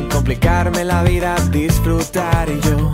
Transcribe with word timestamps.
sin 0.00 0.08
complicarme 0.08 0.84
la 0.84 1.02
vida, 1.02 1.36
disfrutar 1.50 2.48
yo 2.48 2.90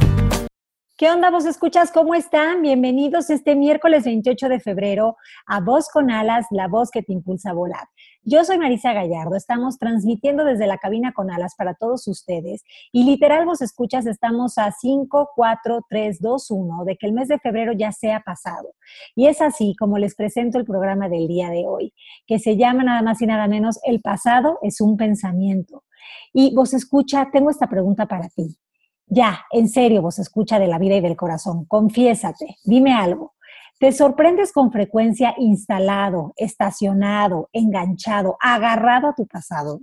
¿Qué 0.99 1.11
onda, 1.11 1.31
vos 1.31 1.45
escuchas? 1.45 1.93
¿Cómo 1.93 2.15
están? 2.15 2.63
Bienvenidos 2.63 3.29
este 3.29 3.55
miércoles 3.55 4.05
28 4.05 4.49
de 4.49 4.61
febrero 4.61 5.17
a 5.47 5.61
Voz 5.61 5.91
con 5.91 6.11
Alas, 6.11 6.47
la 6.51 6.69
voz 6.69 6.91
que 6.91 7.03
te 7.03 7.13
impulsa 7.13 7.51
a 7.51 7.53
volar. 7.53 7.87
Yo 8.23 8.43
soy 8.45 8.57
Marisa 8.57 8.95
Gallardo, 8.95 9.37
estamos 9.37 9.79
transmitiendo 9.79 10.43
desde 10.43 10.67
la 10.67 10.79
cabina 10.79 11.13
con 11.13 11.31
alas 11.31 11.55
para 11.55 11.75
todos 11.75 12.09
ustedes 12.09 12.65
y 12.93 13.05
literal 13.05 13.45
vos 13.45 13.61
escuchas, 13.61 14.07
estamos 14.07 14.57
a 14.57 14.73
5, 14.73 15.33
4, 15.37 15.81
3, 15.87 16.19
2, 16.19 16.51
1 16.51 16.85
de 16.87 16.97
que 16.97 17.07
el 17.07 17.13
mes 17.13 17.29
de 17.29 17.39
febrero 17.41 17.73
ya 17.75 17.93
sea 17.93 18.21
pasado. 18.21 18.73
Y 19.15 19.27
es 19.27 19.43
así 19.43 19.77
como 19.79 19.99
les 19.99 20.15
presento 20.15 20.59
el 20.59 20.65
programa 20.65 21.11
del 21.11 21.29
día 21.29 21.51
de 21.51 21.67
hoy, 21.67 21.93
que 22.27 22.39
se 22.39 22.57
llama 22.57 22.85
nada 22.85 23.03
más 23.03 23.21
y 23.21 23.27
nada 23.27 23.49
menos 23.49 23.79
El 23.85 24.01
pasado 24.01 24.59
es 24.63 24.81
un 24.81 24.97
pensamiento. 24.97 25.85
Y 26.33 26.55
vos 26.55 26.75
escucha, 26.75 27.29
tengo 27.33 27.51
esta 27.51 27.69
pregunta 27.69 28.07
para 28.07 28.29
ti. 28.29 28.59
Ya, 29.07 29.45
en 29.53 29.69
serio, 29.69 30.03
vos 30.03 30.19
escucha 30.19 30.59
de 30.59 30.67
la 30.67 30.79
vida 30.79 30.97
y 30.97 31.01
del 31.01 31.17
corazón, 31.17 31.65
confiésate, 31.67 32.57
dime 32.65 32.93
algo. 32.93 33.35
¿Te 33.79 33.93
sorprendes 33.93 34.53
con 34.53 34.73
frecuencia 34.73 35.35
instalado, 35.37 36.33
estacionado, 36.37 37.51
enganchado, 37.53 38.37
agarrado 38.41 39.09
a 39.09 39.15
tu 39.15 39.27
pasado? 39.27 39.81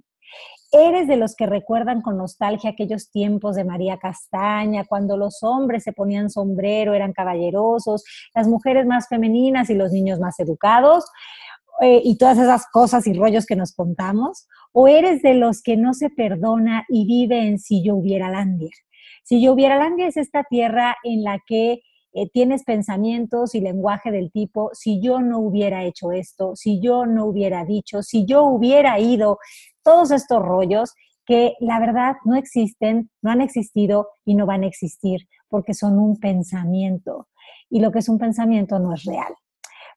¿Eres 0.71 1.07
de 1.07 1.17
los 1.17 1.35
que 1.35 1.45
recuerdan 1.45 2.01
con 2.01 2.17
nostalgia 2.17 2.71
aquellos 2.71 3.11
tiempos 3.11 3.55
de 3.55 3.63
María 3.63 3.99
Castaña, 3.99 4.85
cuando 4.85 5.15
los 5.15 5.43
hombres 5.43 5.83
se 5.83 5.93
ponían 5.93 6.31
sombrero, 6.31 6.95
eran 6.95 7.13
caballerosos, 7.13 8.03
las 8.33 8.47
mujeres 8.47 8.87
más 8.87 9.07
femeninas 9.07 9.69
y 9.69 9.75
los 9.75 9.91
niños 9.91 10.19
más 10.19 10.39
educados? 10.39 11.05
Eh, 11.81 12.01
y 12.03 12.17
todas 12.17 12.39
esas 12.39 12.65
cosas 12.71 13.05
y 13.05 13.13
rollos 13.13 13.45
que 13.45 13.55
nos 13.55 13.73
contamos? 13.73 14.47
¿O 14.75 14.87
eres 14.87 15.21
de 15.21 15.35
los 15.35 15.61
que 15.61 15.77
no 15.77 15.93
se 15.93 16.09
perdona 16.09 16.83
y 16.89 17.05
vive 17.05 17.47
en 17.47 17.59
si 17.59 17.83
yo 17.83 17.95
hubiera 17.95 18.29
Landier? 18.29 18.71
Si 19.23 19.39
yo 19.39 19.53
hubiera 19.53 19.77
Landia 19.77 20.07
es 20.07 20.17
esta 20.17 20.43
tierra 20.43 20.95
en 21.03 21.23
la 21.23 21.39
que 21.45 21.81
eh, 22.13 22.29
tienes 22.33 22.63
pensamientos 22.63 23.53
y 23.53 23.61
lenguaje 23.61 24.11
del 24.11 24.31
tipo, 24.31 24.71
si 24.73 24.99
yo 24.99 25.21
no 25.21 25.39
hubiera 25.39 25.83
hecho 25.83 26.11
esto, 26.11 26.55
si 26.55 26.81
yo 26.81 27.05
no 27.05 27.25
hubiera 27.25 27.65
dicho, 27.65 28.01
si 28.01 28.25
yo 28.25 28.43
hubiera 28.45 28.99
ido, 28.99 29.37
todos 29.83 30.09
estos 30.09 30.41
rollos 30.41 30.93
que 31.25 31.53
la 31.59 31.79
verdad 31.79 32.15
no 32.25 32.35
existen, 32.35 33.11
no 33.21 33.29
han 33.29 33.41
existido 33.41 34.07
y 34.25 34.33
no 34.33 34.47
van 34.47 34.63
a 34.63 34.67
existir 34.67 35.27
porque 35.49 35.75
son 35.75 35.99
un 35.99 36.19
pensamiento. 36.19 37.27
Y 37.69 37.79
lo 37.79 37.91
que 37.91 37.99
es 37.99 38.09
un 38.09 38.17
pensamiento 38.17 38.79
no 38.79 38.93
es 38.93 39.03
real 39.03 39.33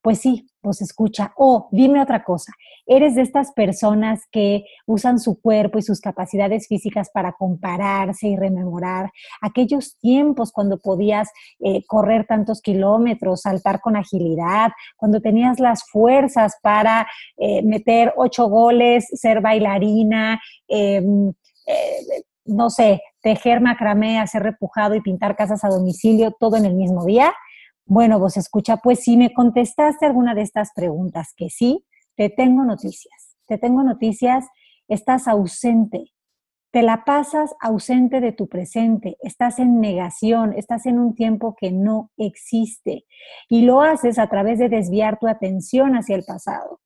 pues 0.06 0.20
sí, 0.20 0.46
pues 0.60 0.82
escucha. 0.82 1.32
O 1.36 1.68
dime 1.72 2.00
otra 2.00 2.22
cosa, 2.22 2.52
¿eres 2.86 3.16
de 3.16 3.22
estas 3.22 3.50
personas 3.50 4.20
que 4.30 4.64
usan 4.86 5.18
su 5.18 5.40
cuerpo 5.40 5.78
y 5.78 5.82
sus 5.82 6.00
capacidades 6.00 6.68
físicas 6.68 7.10
para 7.12 7.32
compararse 7.32 8.28
y 8.28 8.36
rememorar 8.36 9.10
aquellos 9.42 9.98
tiempos 9.98 10.52
cuando 10.52 10.78
podías 10.78 11.28
eh, 11.58 11.82
correr 11.88 12.24
tantos 12.24 12.62
kilómetros, 12.62 13.40
saltar 13.40 13.80
con 13.80 13.96
agilidad, 13.96 14.70
cuando 14.96 15.20
tenías 15.20 15.58
las 15.58 15.82
fuerzas 15.90 16.54
para 16.62 17.08
eh, 17.36 17.62
meter 17.64 18.14
ocho 18.16 18.48
goles, 18.48 19.08
ser 19.12 19.40
bailarina? 19.40 20.40
Em, 20.68 21.32
eh, 21.66 22.22
no 22.44 22.70
sé, 22.70 23.02
tejer 23.22 23.60
macramé, 23.60 24.20
hacer 24.20 24.44
repujado 24.44 24.94
y 24.94 25.00
pintar 25.00 25.34
casas 25.34 25.64
a 25.64 25.68
domicilio, 25.68 26.30
todo 26.38 26.56
en 26.56 26.64
el 26.64 26.74
mismo 26.74 27.04
día. 27.04 27.34
Bueno, 27.88 28.18
vos 28.18 28.36
escucha, 28.36 28.78
pues 28.78 29.04
si 29.04 29.16
me 29.16 29.32
contestaste 29.32 30.06
alguna 30.06 30.34
de 30.34 30.42
estas 30.42 30.72
preguntas 30.74 31.32
que 31.36 31.50
sí, 31.50 31.86
te 32.16 32.30
tengo 32.30 32.64
noticias. 32.64 33.36
Te 33.46 33.58
tengo 33.58 33.84
noticias, 33.84 34.44
estás 34.88 35.28
ausente, 35.28 36.12
te 36.72 36.82
la 36.82 37.04
pasas 37.04 37.54
ausente 37.60 38.20
de 38.20 38.32
tu 38.32 38.48
presente, 38.48 39.16
estás 39.20 39.60
en 39.60 39.80
negación, 39.80 40.52
estás 40.52 40.86
en 40.86 40.98
un 40.98 41.14
tiempo 41.14 41.54
que 41.58 41.70
no 41.70 42.10
existe 42.16 43.04
y 43.48 43.62
lo 43.62 43.82
haces 43.82 44.18
a 44.18 44.28
través 44.28 44.58
de 44.58 44.68
desviar 44.68 45.20
tu 45.20 45.28
atención 45.28 45.94
hacia 45.94 46.16
el 46.16 46.24
pasado. 46.24 46.80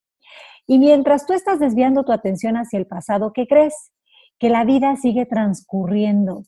Y 0.66 0.78
mientras 0.78 1.24
tú 1.24 1.32
estás 1.32 1.58
desviando 1.58 2.04
tu 2.04 2.12
atención 2.12 2.56
hacia 2.56 2.78
el 2.78 2.86
pasado, 2.86 3.32
¿qué 3.32 3.46
crees? 3.46 3.90
Que 4.38 4.50
la 4.50 4.64
vida 4.64 4.96
sigue 4.96 5.24
transcurriendo. 5.24 6.44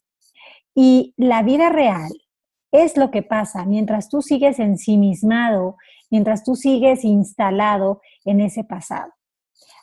Y 0.75 1.15
la 1.17 1.43
vida 1.43 1.71
real, 1.71 2.13
es 2.73 2.97
lo 2.97 3.11
que 3.11 3.23
pasa 3.23 3.65
mientras 3.65 4.09
tú 4.09 4.23
sigues 4.23 4.59
ensimismado, 4.59 5.77
mientras 6.11 6.43
tú 6.43 6.57
sigues 6.57 7.05
instalado 7.05 8.01
en 8.25 8.41
ese 8.41 8.65
pasado. 8.65 9.13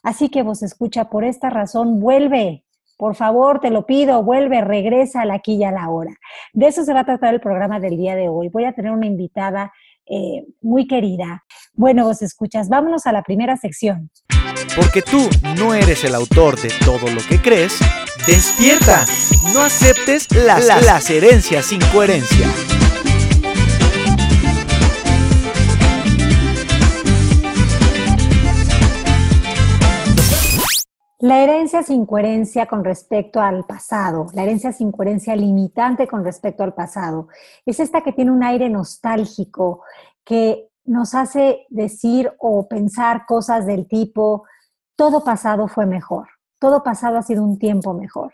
Así 0.03 0.29
que 0.29 0.43
vos 0.43 0.63
escucha, 0.63 1.09
por 1.09 1.23
esta 1.23 1.49
razón, 1.49 1.99
vuelve, 1.99 2.65
por 2.97 3.15
favor, 3.15 3.59
te 3.61 3.69
lo 3.69 3.85
pido, 3.85 4.23
vuelve, 4.23 4.61
regresa 4.61 5.21
al 5.21 5.31
aquí 5.31 5.55
y 5.55 5.63
a 5.63 5.71
la 5.71 5.89
hora. 5.89 6.11
De 6.53 6.67
eso 6.67 6.83
se 6.83 6.93
va 6.93 7.01
a 7.01 7.05
tratar 7.05 7.33
el 7.33 7.39
programa 7.39 7.79
del 7.79 7.95
día 7.95 8.15
de 8.15 8.27
hoy. 8.27 8.49
Voy 8.49 8.65
a 8.65 8.73
tener 8.73 8.91
una 8.91 9.05
invitada 9.05 9.71
eh, 10.05 10.45
muy 10.61 10.87
querida. 10.87 11.43
Bueno, 11.73 12.03
vos 12.05 12.21
escuchas, 12.21 12.67
vámonos 12.67 13.05
a 13.05 13.11
la 13.11 13.23
primera 13.23 13.55
sección. 13.57 14.09
Porque 14.75 15.01
tú 15.01 15.29
no 15.57 15.73
eres 15.73 16.03
el 16.03 16.15
autor 16.15 16.59
de 16.59 16.69
todo 16.83 17.09
lo 17.13 17.21
que 17.29 17.41
crees, 17.41 17.79
despierta. 18.25 19.05
No 19.53 19.61
aceptes 19.61 20.31
las, 20.31 20.65
las 20.65 21.09
herencias 21.09 21.65
sin 21.65 21.81
coherencia. 21.91 22.47
La 31.21 31.43
herencia 31.43 31.83
sin 31.83 32.05
coherencia 32.05 32.65
con 32.65 32.85
respecto 32.85 33.41
al 33.41 33.65
pasado, 33.65 34.27
la 34.33 34.43
herencia 34.43 34.71
sin 34.71 34.89
coherencia 34.89 35.35
limitante 35.35 36.07
con 36.07 36.23
respecto 36.23 36.63
al 36.63 36.73
pasado, 36.73 37.27
es 37.65 37.81
esta 37.81 38.01
que 38.01 38.13
tiene 38.13 38.31
un 38.31 38.41
aire 38.41 38.69
nostálgico, 38.69 39.83
que 40.23 40.69
nos 40.85 41.13
hace 41.15 41.65
decir 41.69 42.31
o 42.39 42.69
pensar 42.69 43.25
cosas 43.25 43.65
del 43.65 43.85
tipo, 43.85 44.45
todo 44.95 45.21
pasado 45.21 45.67
fue 45.67 45.85
mejor, 45.85 46.29
todo 46.59 46.83
pasado 46.83 47.17
ha 47.17 47.23
sido 47.23 47.43
un 47.43 47.57
tiempo 47.57 47.93
mejor. 47.93 48.33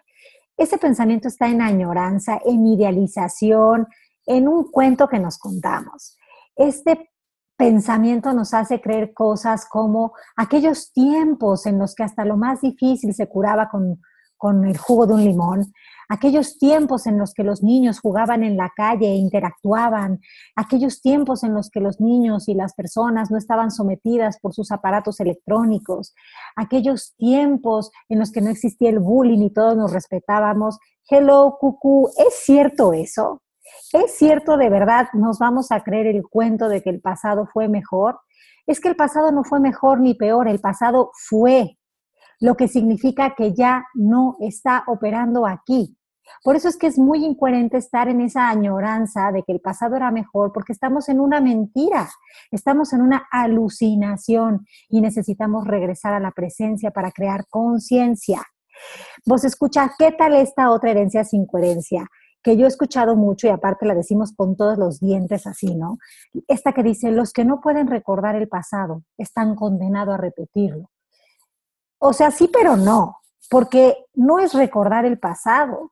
Ese 0.58 0.78
pensamiento 0.78 1.28
está 1.28 1.47
en 1.47 1.62
añoranza, 1.62 2.40
en 2.46 2.66
idealización, 2.66 3.88
en 4.25 4.47
un 4.47 4.72
cuento 4.72 5.08
que 5.08 5.19
nos 5.19 5.38
contamos. 5.38 6.18
Este 6.56 7.12
pensamiento 7.58 8.34
nos 8.34 8.53
hace 8.53 8.81
creer 8.81 9.14
cosas 9.14 9.66
como 9.68 10.14
aquellos 10.35 10.91
tiempos 10.91 11.66
en 11.66 11.80
los 11.80 11.96
que 11.96 12.03
hasta 12.03 12.25
lo 12.25 12.38
más 12.38 12.62
difícil 12.62 13.14
se 13.14 13.28
curaba 13.28 13.69
con, 13.69 14.00
el 14.66 14.78
jugo 14.78 15.08
de 15.08 15.14
un 15.14 15.24
limón, 15.24 15.74
aquellos 16.10 16.58
tiempos 16.58 17.08
en 17.08 17.18
los 17.18 17.34
que 17.34 17.44
los 17.44 17.64
niños 17.64 18.00
jugaban 18.00 18.44
en 18.44 18.58
la 18.58 18.72
calle 18.76 19.08
e 19.08 19.16
interactuaban, 19.16 20.20
aquellos 20.56 21.02
tiempos 21.02 21.44
en 21.44 21.54
los 21.54 21.70
que 21.70 21.80
los 21.80 22.00
niños 22.00 22.48
y 22.48 22.54
las 22.54 22.74
personas 22.74 23.32
no 23.32 23.38
estaban 23.38 23.72
sometidas 23.72 24.40
por 24.40 24.54
sus 24.54 24.72
aparatos 24.72 25.20
electrónicos, 25.20 26.14
aquellos 26.56 27.16
tiempos 27.18 27.92
en 28.10 28.20
los 28.20 28.32
que 28.32 28.42
no 28.42 28.50
existía 28.50 28.90
el 28.90 29.00
bullying 29.00 29.42
y 29.42 29.54
todos 29.54 29.76
nos 29.76 29.92
respetábamos. 29.92 30.78
Hello, 31.10 31.58
cucú, 31.60 32.10
¿es 32.18 32.34
cierto 32.44 32.94
eso? 32.94 33.42
¿Es 33.94 34.18
cierto 34.18 34.58
de 34.58 34.70
verdad 34.70 35.08
nos 35.14 35.40
vamos 35.40 35.72
a 35.72 35.82
creer 35.82 36.08
el 36.08 36.24
cuento 36.24 36.70
de 36.70 36.82
que 36.82 36.90
el 36.90 37.02
pasado 37.02 37.47
fue 37.52 37.68
mejor? 37.68 38.20
Es 38.68 38.79
que 38.79 38.90
el 38.90 38.96
pasado 38.96 39.32
no 39.32 39.44
fue 39.44 39.59
mejor 39.59 40.00
ni 40.00 40.16
peor, 40.16 40.47
el 40.47 40.59
pasado 40.59 41.12
fue, 41.14 41.78
lo 42.40 42.56
que 42.56 42.68
significa 42.68 43.35
que 43.35 43.53
ya 43.53 43.85
no 43.94 44.35
está 44.40 44.84
operando 44.88 45.46
aquí. 45.46 45.97
Por 46.44 46.56
eso 46.56 46.68
es 46.70 46.78
que 46.78 46.88
es 46.88 46.98
muy 46.98 47.24
incoherente 47.26 47.78
estar 47.78 48.08
en 48.08 48.22
esa 48.22 48.50
añoranza 48.50 49.32
de 49.32 49.44
que 49.44 49.52
el 49.52 49.60
pasado 49.60 49.96
era 49.96 50.12
mejor, 50.12 50.52
porque 50.52 50.74
estamos 50.74 51.10
en 51.10 51.20
una 51.20 51.42
mentira, 51.42 52.10
estamos 52.52 52.94
en 52.94 53.02
una 53.02 53.28
alucinación 53.32 54.66
y 54.90 55.02
necesitamos 55.02 55.66
regresar 55.66 56.14
a 56.14 56.20
la 56.20 56.32
presencia 56.32 56.92
para 56.92 57.12
crear 57.12 57.46
conciencia. 57.48 58.42
Vos 59.26 59.44
escucha, 59.44 59.94
¿qué 59.98 60.12
tal 60.12 60.36
esta 60.36 60.72
otra 60.72 60.92
herencia 60.92 61.24
sin 61.24 61.46
coherencia? 61.46 62.08
que 62.46 62.58
yo 62.58 62.66
he 62.66 62.68
escuchado 62.68 63.16
mucho 63.16 63.48
y 63.48 63.50
aparte 63.50 63.88
la 63.88 63.96
decimos 63.96 64.32
con 64.32 64.56
todos 64.56 64.78
los 64.78 65.00
dientes 65.00 65.48
así, 65.48 65.74
¿no? 65.74 65.98
Esta 66.48 66.74
que 66.74 66.84
dice, 66.84 67.10
los 67.10 67.34
que 67.34 67.44
no 67.44 67.60
pueden 67.60 67.88
recordar 67.88 68.36
el 68.36 68.48
pasado 68.48 69.02
están 69.18 69.56
condenados 69.56 70.14
a 70.14 70.18
repetirlo. 70.18 70.92
O 71.98 72.14
sea, 72.14 72.30
sí, 72.30 72.48
pero 72.54 72.78
no, 72.78 73.18
porque 73.50 74.06
no 74.14 74.38
es 74.38 74.54
recordar 74.54 75.06
el 75.06 75.18
pasado. 75.18 75.92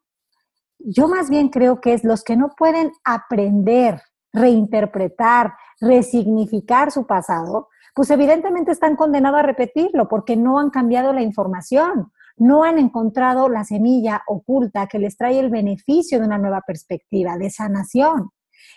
Yo 0.84 1.08
más 1.08 1.30
bien 1.30 1.50
creo 1.50 1.82
que 1.82 1.94
es 1.94 2.04
los 2.04 2.24
que 2.24 2.36
no 2.36 2.54
pueden 2.58 2.92
aprender, 3.04 4.02
reinterpretar, 4.32 5.54
resignificar 5.80 6.92
su 6.92 7.06
pasado, 7.06 7.70
pues 7.96 8.10
evidentemente 8.10 8.72
están 8.72 8.96
condenados 8.96 9.40
a 9.40 9.44
repetirlo 9.44 10.08
porque 10.08 10.36
no 10.36 10.60
han 10.60 10.70
cambiado 10.70 11.14
la 11.14 11.22
información, 11.22 12.12
no 12.38 12.64
han 12.64 12.80
encontrado 12.80 13.50
la 13.50 13.64
semilla 13.64 14.24
oculta 14.28 14.88
que 14.88 15.00
les 15.00 15.16
trae 15.16 15.40
el 15.40 15.50
beneficio 15.50 16.20
de 16.20 16.26
una 16.26 16.38
nueva 16.38 16.62
perspectiva, 16.66 17.38
de 17.38 17.50
sanación. 17.50 18.32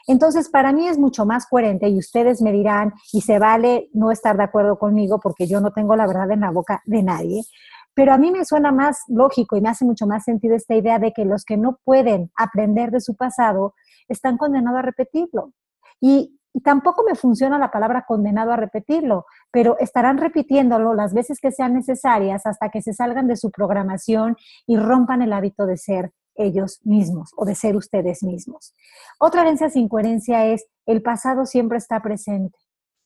Entonces, 0.07 0.49
para 0.49 0.73
mí 0.73 0.87
es 0.87 0.99
mucho 0.99 1.25
más 1.27 1.47
coherente 1.47 1.89
y 1.89 1.99
ustedes 1.99 2.43
me 2.43 2.53
dirán, 2.53 2.93
y 3.13 3.23
se 3.23 3.39
vale 3.39 3.89
no 3.93 4.11
estar 4.11 4.37
de 4.37 4.45
acuerdo 4.45 4.79
conmigo 4.79 5.19
porque 5.21 5.47
yo 5.47 5.61
no 5.61 5.73
tengo 5.73 5.97
la 5.97 6.07
verdad 6.07 6.31
en 6.31 6.41
la 6.41 6.51
boca 6.51 6.83
de 6.85 7.03
nadie, 7.03 7.43
pero 7.97 8.13
a 8.13 8.19
mí 8.19 8.31
me 8.31 8.45
suena 8.45 8.73
más 8.73 9.05
lógico 9.09 9.57
y 9.57 9.63
me 9.63 9.71
hace 9.71 9.87
mucho 9.87 10.07
más 10.07 10.23
sentido 10.23 10.55
esta 10.55 10.75
idea 10.75 10.99
de 10.99 11.13
que 11.13 11.25
los 11.25 11.47
que 11.47 11.57
no 11.57 11.81
pueden 11.83 12.31
aprender 12.37 12.91
de 12.91 13.01
su 13.01 13.17
pasado 13.17 13.75
están 14.07 14.37
condenados 14.37 14.81
a 14.81 14.83
repetirlo. 14.83 15.53
Y, 16.01 16.33
tampoco 16.65 17.05
me 17.05 17.15
funciona 17.15 17.59
la 17.59 17.71
palabra 17.71 18.07
condenado 18.09 18.51
a 18.51 18.57
repetirlo, 18.57 19.27
pero 19.51 19.77
estarán 19.79 20.17
repitiéndolo 20.17 20.95
las 20.95 21.13
veces 21.13 21.39
que 21.39 21.53
sean 21.53 21.75
necesarias 21.75 22.47
hasta 22.47 22.71
que 22.71 22.81
se 22.81 22.95
salgan 22.95 23.27
de 23.27 23.37
su 23.37 23.51
programación 23.51 24.37
y 24.67 24.79
rompan 24.79 25.21
el 25.21 25.35
hábito 25.35 25.67
de 25.67 25.77
ser 25.77 26.13
ellos 26.35 26.81
mismos 26.83 27.31
o 27.37 27.45
de 27.45 27.55
ser 27.55 27.77
ustedes 27.77 28.23
mismos. 28.23 28.75
Otra 29.19 29.43
herencia 29.43 29.69
sin 29.69 29.87
coherencia 29.87 30.47
es 30.47 30.67
el 30.87 31.03
pasado 31.03 31.45
siempre 31.45 31.77
está 31.77 32.01
presente. 32.01 32.57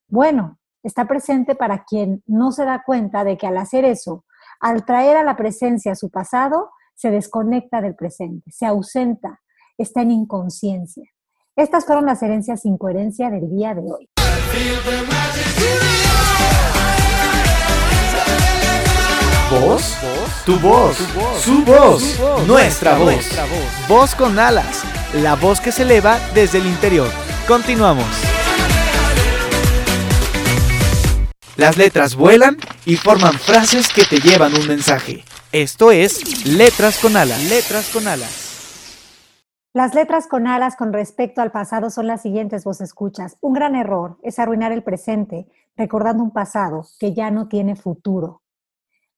Bueno, 0.07 0.57
está 0.81 1.05
presente 1.05 1.53
para 1.53 1.83
quien 1.83 2.23
no 2.27 2.53
se 2.53 2.63
da 2.63 2.83
cuenta 2.85 3.25
de 3.25 3.37
que 3.37 3.47
al 3.47 3.57
hacer 3.57 3.83
eso, 3.83 4.23
al 4.61 4.85
traer 4.85 5.17
a 5.17 5.23
la 5.23 5.35
presencia 5.35 5.95
su 5.95 6.09
pasado, 6.09 6.69
se 6.95 7.09
desconecta 7.09 7.81
del 7.81 7.95
presente, 7.95 8.51
se 8.51 8.67
ausenta, 8.67 9.41
está 9.77 10.03
en 10.03 10.11
inconsciencia. 10.11 11.09
Estas 11.55 11.85
fueron 11.85 12.05
las 12.05 12.21
herencias 12.21 12.61
sin 12.61 12.77
coherencia 12.77 13.29
del 13.31 13.49
día 13.49 13.73
de 13.73 13.81
hoy. 13.81 14.07
¿Vos? 19.49 19.97
Tu 20.45 20.57
voz, 20.59 20.97
su 21.39 21.65
voz, 21.65 22.47
nuestra 22.47 22.97
voz. 22.97 23.25
Voz 23.89 24.15
con 24.15 24.39
alas, 24.39 24.83
la 25.15 25.35
voz 25.35 25.59
que 25.59 25.71
se 25.71 25.81
eleva 25.81 26.19
desde 26.33 26.59
el 26.59 26.67
interior. 26.67 27.09
Continuamos. 27.47 28.30
Las 31.57 31.77
letras 31.77 32.15
vuelan 32.15 32.55
y 32.85 32.95
forman 32.95 33.33
frases 33.33 33.91
que 33.91 34.05
te 34.05 34.21
llevan 34.21 34.53
un 34.53 34.67
mensaje. 34.67 35.25
Esto 35.51 35.91
es 35.91 36.45
Letras 36.47 36.97
con 36.97 37.17
alas. 37.17 37.43
Letras 37.49 37.89
con 37.91 38.07
alas. 38.07 38.47
Las 39.73 39.93
letras 39.93 40.27
con 40.27 40.47
alas 40.47 40.77
con 40.77 40.93
respecto 40.93 41.41
al 41.41 41.51
pasado 41.51 41.89
son 41.89 42.07
las 42.07 42.21
siguientes, 42.21 42.63
vos 42.63 42.79
escuchas. 42.79 43.37
Un 43.41 43.51
gran 43.51 43.75
error 43.75 44.17
es 44.23 44.39
arruinar 44.39 44.71
el 44.71 44.81
presente 44.81 45.45
recordando 45.75 46.23
un 46.23 46.31
pasado 46.31 46.85
que 46.99 47.13
ya 47.13 47.31
no 47.31 47.49
tiene 47.49 47.75
futuro. 47.75 48.43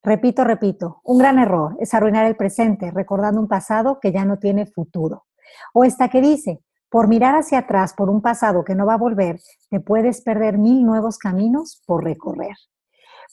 Repito, 0.02 0.44
repito, 0.44 1.02
un 1.04 1.20
gran 1.20 1.38
error 1.38 1.78
es 1.80 1.94
arruinar 1.94 2.26
el 2.26 2.36
presente 2.36 2.90
recordando 2.90 3.40
un 3.40 3.48
pasado 3.48 4.00
que 4.00 4.12
ya 4.12 4.26
no 4.26 4.40
tiene 4.40 4.66
futuro. 4.66 5.28
O 5.72 5.84
esta 5.84 6.10
que 6.10 6.20
dice, 6.20 6.62
por 6.94 7.07
mirar 7.07 7.34
hacia 7.34 7.57
atrás 7.57 7.95
por 7.95 8.12
un 8.12 8.22
pasado 8.22 8.63
que 8.63 8.75
no 8.75 8.86
va 8.86 8.94
a 8.94 8.98
volver, 8.98 9.40
te 9.72 9.80
puedes 9.80 10.22
perder 10.22 10.60
mil 10.60 10.86
nuevos 10.86 11.18
caminos 11.18 11.81
por 11.88 12.04
recorrer. 12.04 12.56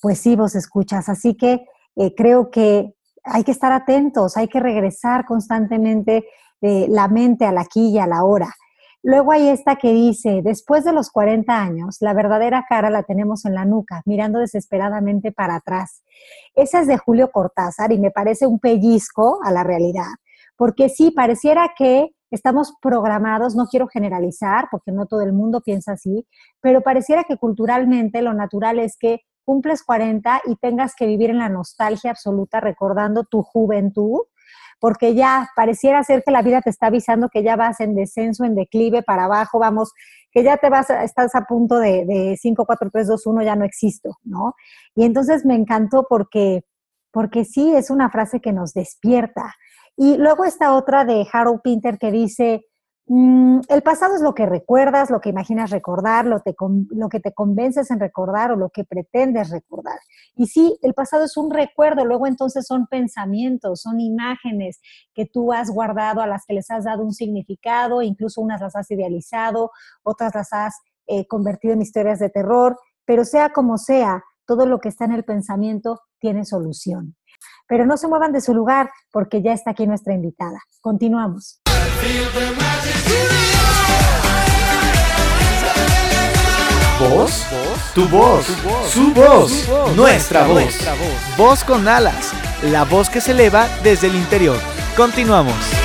Pues 0.01 0.19
sí, 0.19 0.35
vos 0.35 0.55
escuchas, 0.55 1.11
así 1.11 1.37
que 1.37 1.67
eh, 1.95 2.15
creo 2.17 2.51
que 2.51 2.95
hay 3.23 3.45
que 3.45 3.51
estar 3.51 3.71
atentos, 3.71 4.39
hay 4.39 4.49
que 4.49 4.61
regresar 4.61 5.27
constantemente 5.27 6.25
eh, 6.63 6.87
la 6.89 7.09
mente 7.09 7.45
a 7.45 7.53
la 7.53 7.61
aquí 7.61 7.91
y 7.91 7.99
a 7.99 8.07
la 8.07 8.25
hora. 8.25 8.49
Luego 9.03 9.33
hay 9.33 9.51
esta 9.51 9.77
que 9.77 9.93
dice, 9.93 10.41
después 10.43 10.85
de 10.85 10.95
los 10.95 11.11
40 11.11 11.55
años, 11.55 11.99
la 12.01 12.15
verdadera 12.15 12.65
cara 12.67 12.89
la 12.89 13.03
tenemos 13.03 13.45
en 13.45 13.55
la 13.55 13.67
nuca, 13.67 14.01
mirando 14.07 14.39
desesperadamente 14.39 15.33
para 15.33 15.57
atrás. 15.57 16.03
Esa 16.55 16.81
es 16.81 16.87
de 16.87 16.97
Julio 16.97 17.31
Cortázar 17.31 17.93
y 17.93 17.99
me 17.99 18.11
parece 18.11 18.47
un 18.47 18.59
pellizco 18.59 19.39
a 19.45 19.53
la 19.53 19.65
realidad, 19.65 20.15
porque 20.57 20.89
sí, 20.89 21.11
pareciera 21.11 21.75
que 21.77 22.15
estamos 22.31 22.75
programados, 22.81 23.55
no 23.57 23.67
quiero 23.67 23.89
generalizar, 23.89 24.69
porque 24.71 24.93
no 24.93 25.07
todo 25.07 25.23
el 25.23 25.33
mundo 25.33 25.61
piensa 25.61 25.93
así, 25.93 26.27
pero 26.61 26.81
pareciera 26.81 27.25
que 27.25 27.37
culturalmente 27.37 28.23
lo 28.23 28.35
natural 28.35 28.79
es 28.79 28.97
que 28.99 29.21
cumples 29.45 29.83
40 29.83 30.43
y 30.47 30.57
tengas 30.57 30.95
que 30.95 31.07
vivir 31.07 31.31
en 31.31 31.39
la 31.39 31.49
nostalgia 31.49 32.11
absoluta 32.11 32.61
recordando 32.61 33.25
tu 33.25 33.43
juventud 33.43 34.21
porque 34.81 35.15
ya 35.15 35.51
pareciera 35.55 36.03
ser 36.03 36.23
que 36.25 36.33
la 36.33 36.43
vida 36.43 36.63
te 36.63 36.71
está 36.71 36.87
avisando 36.87 37.29
que 37.29 37.43
ya 37.43 37.55
vas 37.55 37.81
en 37.81 37.95
descenso, 37.95 38.45
en 38.45 38.55
declive, 38.55 39.03
para 39.03 39.25
abajo, 39.25 39.59
vamos, 39.59 39.93
que 40.33 40.43
ya 40.43 40.57
te 40.57 40.71
vas, 40.71 40.89
estás 40.91 41.35
a 41.35 41.43
punto 41.43 41.79
de, 41.79 42.07
de 42.07 42.37
5, 42.41 42.65
4, 42.65 42.91
3, 42.91 43.07
2, 43.07 43.27
1, 43.27 43.43
ya 43.43 43.57
no 43.57 43.65
existo, 43.65 44.17
¿no? 44.25 44.55
Y 44.95 45.05
entonces 45.05 45.45
me 45.45 45.55
encantó 45.55 46.07
porque, 46.09 46.63
porque 47.13 47.45
sí, 47.45 47.75
es 47.75 47.91
una 47.91 48.09
frase 48.11 48.41
que 48.41 48.53
nos 48.53 48.73
despierta. 48.73 49.55
Y 50.01 50.17
luego 50.17 50.45
esta 50.45 50.75
otra 50.75 51.05
de 51.05 51.27
Harold 51.31 51.61
Pinter 51.63 51.99
que 51.99 52.11
dice, 52.11 52.63
Mm, 53.13 53.63
el 53.69 53.83
pasado 53.83 54.15
es 54.15 54.23
lo 54.23 54.37
que 54.37 54.47
recuerdas, 54.47 55.11
lo 55.11 55.21
que 55.21 55.31
imaginas 55.31 55.71
recordar, 55.71 56.27
lo, 56.27 56.41
lo, 56.91 57.09
que 57.09 57.19
te 57.19 57.35
convences 57.35 57.91
en 57.91 57.99
recordar 57.99 58.53
o 58.53 58.57
lo 58.57 58.71
que 58.71 58.85
pretendes 58.85 59.51
recordar. 59.51 59.99
Y 60.37 60.47
sí, 60.47 60.79
el 60.83 60.95
pasado 60.95 61.25
es 61.25 61.37
un 61.37 61.51
recuerdo, 61.51 62.05
luego 62.05 62.29
entonces 62.29 62.65
son 62.69 62.87
pensamientos, 62.87 63.81
son 63.81 63.99
imágenes 63.99 64.81
que 65.13 65.27
tú 65.27 65.53
has 65.53 65.71
guardado, 65.71 66.21
a 66.21 66.29
las 66.29 66.45
que 66.47 66.55
les 66.55 66.71
has 66.71 66.85
dado 66.85 67.03
un 67.03 67.13
significado, 67.13 68.01
incluso 68.01 68.41
unas 68.43 68.61
las 68.61 68.77
has 68.77 68.89
idealizado, 68.93 69.73
otras 70.05 70.33
las 70.33 70.53
has 70.53 70.77
eh, 71.09 71.27
convertido 71.27 71.75
en 71.75 71.83
historias 71.83 72.21
de 72.21 72.31
terror, 72.31 72.79
pero 73.05 73.25
sea 73.25 73.49
como 73.53 73.77
sea, 73.77 74.23
todo 74.47 74.67
lo 74.67 74.79
que 74.79 74.89
está 74.89 75.07
en 75.07 75.15
el 75.15 75.25
pensamiento 75.25 75.99
tiene 76.21 76.45
solución. 76.45 77.17
Pero 77.67 77.87
no 77.87 77.97
se 77.97 78.09
muevan 78.09 78.33
de 78.33 78.41
su 78.41 78.55
lugar 78.55 78.91
porque 79.13 79.43
ya 79.43 79.53
está 79.53 79.71
aquí 79.71 79.87
nuestra 79.87 80.15
invitada. 80.15 80.61
Continuamos. 80.81 81.61
Voz, 87.01 87.47
tu 87.95 88.07
voz, 88.09 88.47
su 88.91 89.15
voz, 89.15 89.69
nuestra 89.97 90.47
voz. 90.47 90.75
Voz 91.39 91.65
con 91.65 91.89
alas, 91.89 92.33
la 92.63 92.85
voz 92.85 93.09
que 93.09 93.23
se 93.23 93.33
eleva 93.33 93.69
desde 93.83 94.09
el 94.09 94.17
interior. 94.17 94.59
Continuamos. 94.97 95.80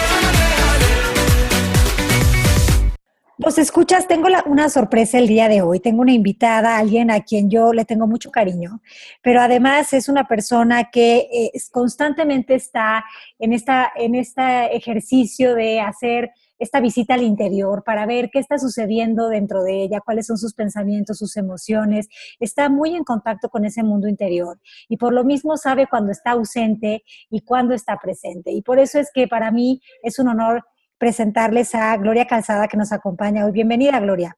Vos 3.37 3.57
escuchas, 3.57 4.07
tengo 4.07 4.29
una 4.45 4.69
sorpresa 4.69 5.17
el 5.17 5.27
día 5.27 5.49
de 5.49 5.61
hoy. 5.61 5.81
Tengo 5.81 6.01
una 6.01 6.13
invitada, 6.13 6.77
alguien 6.77 7.11
a 7.11 7.19
quien 7.19 7.49
yo 7.49 7.73
le 7.73 7.83
tengo 7.83 8.07
mucho 8.07 8.31
cariño, 8.31 8.79
pero 9.21 9.41
además 9.41 9.91
es 9.91 10.07
una 10.07 10.25
persona 10.25 10.89
que 10.89 11.27
eh, 11.29 11.51
constantemente 11.69 12.55
está 12.55 13.03
en, 13.37 13.51
esta, 13.51 13.91
en 13.93 14.15
este 14.15 14.73
ejercicio 14.73 15.53
de 15.53 15.81
hacer 15.81 16.31
esta 16.59 16.79
visita 16.79 17.15
al 17.15 17.23
interior 17.23 17.83
para 17.83 18.05
ver 18.05 18.29
qué 18.31 18.39
está 18.39 18.57
sucediendo 18.57 19.27
dentro 19.27 19.63
de 19.63 19.83
ella, 19.83 19.99
cuáles 19.99 20.27
son 20.27 20.37
sus 20.37 20.53
pensamientos, 20.53 21.17
sus 21.17 21.35
emociones. 21.35 22.07
Está 22.39 22.69
muy 22.69 22.95
en 22.95 23.03
contacto 23.03 23.49
con 23.49 23.65
ese 23.65 23.83
mundo 23.83 24.07
interior 24.07 24.61
y 24.87 24.95
por 24.95 25.11
lo 25.11 25.25
mismo 25.25 25.57
sabe 25.57 25.87
cuando 25.87 26.13
está 26.13 26.31
ausente 26.31 27.03
y 27.29 27.41
cuando 27.41 27.73
está 27.73 27.97
presente. 27.97 28.51
Y 28.51 28.61
por 28.61 28.79
eso 28.79 28.97
es 28.97 29.11
que 29.13 29.27
para 29.27 29.51
mí 29.51 29.81
es 30.03 30.19
un 30.19 30.29
honor 30.29 30.63
presentarles 30.97 31.75
a 31.75 31.95
Gloria 31.97 32.25
Calzada 32.25 32.67
que 32.67 32.77
nos 32.77 32.91
acompaña 32.91 33.45
hoy. 33.45 33.51
Bienvenida, 33.51 33.99
Gloria. 33.99 34.37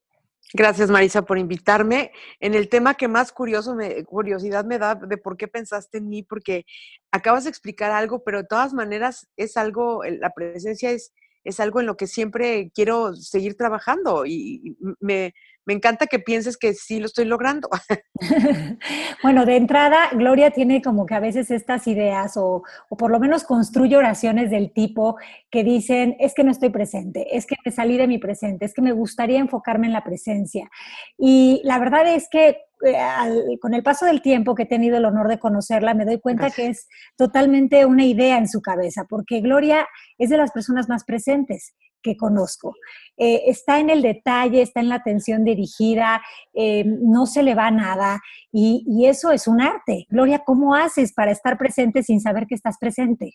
Gracias, 0.54 0.90
Marisa, 0.90 1.24
por 1.24 1.38
invitarme. 1.38 2.12
En 2.40 2.54
el 2.54 2.70
tema 2.70 2.94
que 2.94 3.10
más 3.10 3.34
curioso 3.34 3.76
me, 3.76 4.06
curiosidad 4.06 4.64
me 4.64 4.80
da 4.80 4.96
de 4.96 5.18
por 5.18 5.36
qué 5.36 5.48
pensaste 5.48 5.98
en 5.98 6.08
mí, 6.08 6.24
porque 6.24 6.66
acabas 7.12 7.44
de 7.44 7.50
explicar 7.50 7.92
algo, 7.92 8.24
pero 8.24 8.40
de 8.40 8.48
todas 8.48 8.74
maneras 8.74 9.28
es 9.36 9.58
algo, 9.58 10.04
la 10.04 10.30
presencia 10.30 10.92
es, 10.92 11.14
es 11.44 11.60
algo 11.60 11.80
en 11.80 11.86
lo 11.86 11.98
que 11.98 12.08
siempre 12.08 12.72
quiero 12.74 13.16
seguir 13.16 13.56
trabajando 13.56 14.26
y 14.26 14.78
me, 15.00 15.34
me 15.68 15.74
encanta 15.74 16.08
que 16.08 16.20
pienses 16.20 16.58
que 16.58 16.74
sí 16.74 17.00
lo 17.00 17.08
estoy 17.08 17.26
logrando. 17.26 17.70
bueno, 19.22 19.46
de 19.46 19.58
entrada, 19.58 20.10
Gloria 20.14 20.52
tiene 20.52 20.82
como 20.82 21.06
que 21.06 21.14
a 21.14 21.20
veces 21.20 21.52
estas 21.52 21.88
ideas 21.88 22.38
o, 22.38 22.64
o, 22.90 22.98
por 22.98 23.12
lo 23.12 23.20
menos 23.20 23.44
construye 23.44 23.98
oraciones 23.98 24.50
del 24.50 24.72
tipo 24.72 25.18
que 25.52 25.66
dicen, 25.66 26.16
es 26.20 26.34
que 26.34 26.46
no 26.46 26.52
estoy 26.52 26.70
presente, 26.70 27.36
es 27.36 27.46
que 27.46 27.56
me 27.66 27.72
salí 27.74 27.98
de 27.98 28.08
mi 28.08 28.18
presente, 28.18 28.66
es 28.66 28.74
que 28.74 28.82
me 28.82 28.94
gustaría 28.94 29.40
enfocarme 29.40 29.88
en 29.88 29.94
la 29.94 30.06
presencia. 30.06 30.70
Y 31.18 31.60
la 31.66 31.80
verdad 31.80 32.08
es 32.08 32.30
que 32.32 32.58
eh, 32.86 33.58
con 33.60 33.74
el 33.74 33.84
paso 33.84 34.06
del 34.06 34.22
tiempo 34.22 34.54
que 34.54 34.64
he 34.64 34.68
tenido 34.68 34.98
el 34.98 35.06
honor 35.06 35.28
de 35.28 35.40
conocerla, 35.40 35.94
me 35.94 36.06
doy 36.06 36.20
cuenta 36.20 36.52
que 36.52 36.68
es 36.68 36.88
totalmente 37.16 37.86
una 37.86 38.06
idea 38.06 38.38
en 38.38 38.48
su 38.48 38.62
cabeza, 38.62 39.06
porque 39.10 39.42
Gloria 39.42 39.88
es 40.18 40.30
de 40.30 40.38
las 40.38 40.52
personas 40.52 40.88
más 40.88 41.04
presentes 41.04 41.74
que 42.02 42.16
conozco. 42.16 42.74
Eh, 43.18 43.44
está 43.48 43.80
en 43.80 43.90
el 43.90 44.02
detalle, 44.02 44.62
está 44.62 44.80
en 44.80 44.90
la 44.90 44.96
atención 44.96 45.44
dirigida, 45.44 46.22
eh, 46.54 46.84
no 46.86 47.26
se 47.26 47.44
le 47.44 47.56
va 47.56 47.72
nada 47.72 48.20
y, 48.52 49.06
eso 49.08 49.32
es 49.32 49.48
un 49.48 49.62
arte. 49.62 50.06
Gloria, 50.10 50.44
¿cómo 50.46 50.76
haces 50.76 51.14
para 51.14 51.32
estar 51.32 51.58
presente 51.58 52.04
sin 52.04 52.20
saber 52.20 52.46
que 52.46 52.56
estás 52.56 52.78
presente? 52.78 53.34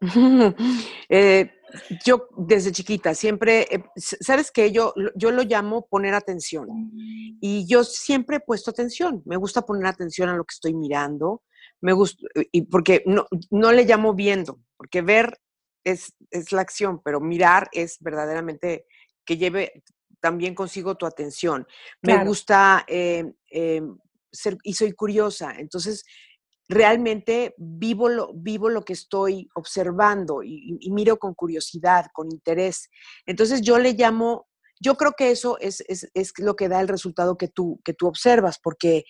Eh, 1.10 1.50
yo 2.04 2.28
desde 2.36 2.72
chiquita 2.72 3.14
siempre, 3.14 3.66
eh, 3.70 3.82
¿sabes 3.96 4.50
qué? 4.50 4.72
Yo, 4.72 4.94
yo 5.14 5.30
lo 5.30 5.42
llamo 5.42 5.86
poner 5.86 6.14
atención. 6.14 6.68
Y 7.40 7.66
yo 7.66 7.84
siempre 7.84 8.36
he 8.36 8.40
puesto 8.40 8.70
atención. 8.70 9.22
Me 9.26 9.36
gusta 9.36 9.62
poner 9.62 9.86
atención 9.86 10.28
a 10.28 10.36
lo 10.36 10.44
que 10.44 10.54
estoy 10.54 10.74
mirando. 10.74 11.42
Me 11.80 11.92
gusta, 11.92 12.26
y 12.52 12.62
porque 12.62 13.02
no, 13.06 13.26
no 13.50 13.72
le 13.72 13.84
llamo 13.84 14.14
viendo, 14.14 14.60
porque 14.76 15.02
ver 15.02 15.38
es, 15.84 16.14
es 16.30 16.52
la 16.52 16.62
acción, 16.62 17.00
pero 17.02 17.20
mirar 17.20 17.68
es 17.72 17.98
verdaderamente 18.00 18.86
que 19.24 19.36
lleve 19.36 19.84
también 20.20 20.54
consigo 20.54 20.96
tu 20.96 21.06
atención. 21.06 21.66
Me 22.02 22.24
gusta 22.24 22.84
eh, 22.88 23.32
ser, 24.32 24.58
y 24.62 24.74
soy 24.74 24.92
curiosa. 24.92 25.54
Entonces, 25.56 26.04
realmente 26.68 27.54
vivo 27.56 28.08
lo, 28.08 28.32
vivo 28.34 28.68
lo 28.68 28.84
que 28.84 28.92
estoy 28.92 29.48
observando 29.54 30.42
y, 30.42 30.78
miro 30.90 31.18
con 31.18 31.34
curiosidad, 31.34 32.06
con 32.12 32.30
interés. 32.30 32.90
Entonces 33.26 33.62
yo 33.62 33.78
le 33.78 33.94
llamo, 33.94 34.46
yo 34.78 34.96
creo 34.96 35.12
que 35.16 35.30
eso 35.30 35.58
es, 35.60 35.82
lo 36.38 36.56
que 36.56 36.68
da 36.68 36.80
el 36.80 36.88
resultado 36.88 37.38
que 37.38 37.48
tú, 37.48 37.80
que 37.84 37.94
tú 37.94 38.06
observas, 38.06 38.58
porque, 38.62 39.04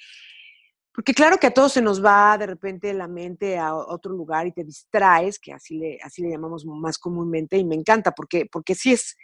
porque 0.94 1.14
claro 1.14 1.38
que 1.38 1.48
a 1.48 1.54
todos 1.54 1.72
se 1.72 1.82
nos 1.82 2.04
va 2.04 2.38
de 2.38 2.46
repente 2.46 2.94
la 2.94 3.08
mente 3.08 3.58
a 3.58 3.74
otro 3.74 4.12
lugar 4.12 4.46
y 4.46 4.52
te 4.52 4.64
distraes, 4.64 5.40
que 5.40 5.52
así 5.52 5.78
le, 5.78 5.98
así 6.02 6.22
le 6.22 6.30
llamamos 6.30 6.64
más 6.64 6.98
comúnmente, 6.98 7.56
y 7.58 7.64
me 7.64 7.74
encanta, 7.74 8.12
porque, 8.12 8.46
porque 8.46 8.76
sí 8.76 8.92
es, 8.92 9.16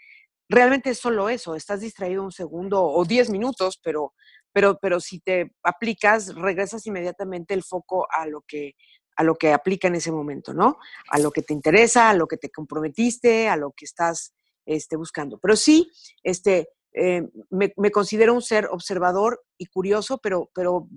realmente 0.49 0.91
es 0.91 0.99
solo 0.99 1.29
eso, 1.29 1.55
estás 1.55 1.81
distraído 1.81 2.25
un 2.25 2.33
segundo 2.33 2.83
o 2.83 3.05
diez 3.05 3.31
minutos, 3.31 3.81
pero 3.83 4.13
pero, 4.55 4.79
pero 4.81 5.01
si 5.01 5.21
te 5.21 5.53
aplicas, 5.63 6.35
regresas 6.35 6.87
inmediatamente 6.87 7.53
el 7.53 7.65
foco 7.65 8.07
a 8.11 8.27
lo 8.27 8.43
que 8.47 8.75
a 9.17 9.23
lo 9.23 9.37
que 9.37 9.53
aplica 9.53 9.87
en 9.87 9.95
ese 9.95 10.11
momento, 10.11 10.53
¿no? 10.53 10.79
A 11.09 11.21
lo 11.21 11.31
que 11.31 11.43
te 11.43 11.55
interesa, 11.55 12.11
a 12.11 12.15
lo 12.15 12.27
que 12.27 12.37
te 12.37 12.51
comprometiste, 12.51 13.49
a 13.49 13.57
lo 13.57 13.71
que 13.71 13.85
estás 13.85 14.35
este, 14.67 14.97
buscando. 14.97 15.39
Pero 15.39 15.55
sí, 15.55 15.89
este, 16.25 16.69
eh, 16.93 17.23
me, 17.51 17.71
considero 17.93 18.35
un 18.35 18.43
ser 18.43 18.67
observador 18.67 19.45
y 19.57 19.67
curioso, 19.67 20.19
pero, 20.19 20.51
pero 20.53 20.89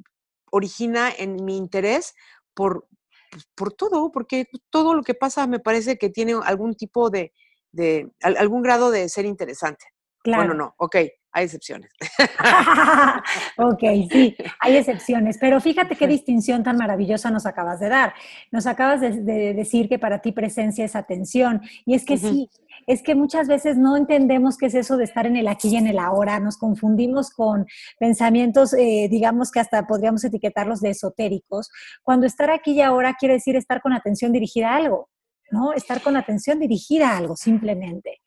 origina 0.52 1.12
en 1.16 1.44
mi 1.46 1.58
interés 1.58 2.16
por, 2.56 2.88
pues, 3.30 3.48
por 3.56 3.74
todo, 3.74 4.12
porque 4.12 4.46
todo 4.72 4.96
lo 4.96 5.04
que 5.04 5.14
pasa 5.14 5.46
me 5.46 5.60
parece 5.60 6.00
que 6.00 6.10
tiene 6.10 6.34
algún 6.44 6.76
tipo 6.76 7.12
de, 7.12 7.34
de 7.72 8.10
algún 8.22 8.64
grado 8.64 8.90
de 8.90 9.10
ser 9.10 9.26
interesante. 9.26 9.86
Claro. 10.24 10.44
Bueno, 10.44 10.54
no, 10.56 10.76
ok, 10.78 10.98
hay 11.38 11.46
excepciones. 11.46 11.92
ok, 13.58 13.80
sí, 14.12 14.36
hay 14.60 14.78
excepciones, 14.78 15.38
pero 15.40 15.62
fíjate 15.62 15.96
qué 15.96 16.08
distinción 16.08 16.64
tan 16.64 16.78
maravillosa 16.78 17.30
nos 17.30 17.46
acabas 17.46 17.80
de 17.80 17.90
dar. 17.90 18.14
Nos 18.52 18.66
acabas 18.66 19.02
de, 19.02 19.12
decir 19.54 19.88
que 19.88 20.00
para 20.00 20.20
ti 20.20 20.32
presencia 20.32 20.84
es 20.84 20.96
atención, 20.96 21.62
y 21.86 21.94
es 21.94 22.06
que 22.06 22.18
sí, 22.18 22.50
es 22.88 23.04
que 23.04 23.14
muchas 23.14 23.48
veces 23.48 23.78
no 23.78 23.96
entendemos 23.96 24.58
qué 24.58 24.66
es 24.66 24.74
eso 24.74 24.98
de 24.98 25.04
estar 25.04 25.28
en 25.28 25.36
el 25.36 25.48
aquí 25.48 25.70
y 25.70 25.76
en 25.76 25.86
el 25.86 26.00
ahora, 26.00 26.40
nos 26.40 26.58
confundimos 26.58 27.30
con 27.30 27.68
pensamientos, 28.00 28.74
eh, 28.74 29.08
digamos 29.12 29.52
que 29.52 29.60
hasta 29.60 29.86
podríamos 29.86 30.24
etiquetarlos 30.24 30.82
de 30.82 30.90
esotéricos, 30.90 31.70
cuando 32.02 32.26
estar 32.26 32.50
aquí 32.50 32.72
y 32.72 32.82
ahora 32.82 33.14
quiere 33.14 33.36
decir 33.36 33.56
estar 33.56 33.82
con 33.82 33.94
atención 33.94 34.32
dirigida 34.32 34.72
a 34.72 34.78
algo, 34.78 35.10
¿no? 35.52 35.74
Estar 35.74 36.02
con 36.02 36.18
atención 36.18 36.60
dirigida 36.60 37.12
a 37.12 37.18
algo, 37.18 37.36
simplemente. 37.36 38.22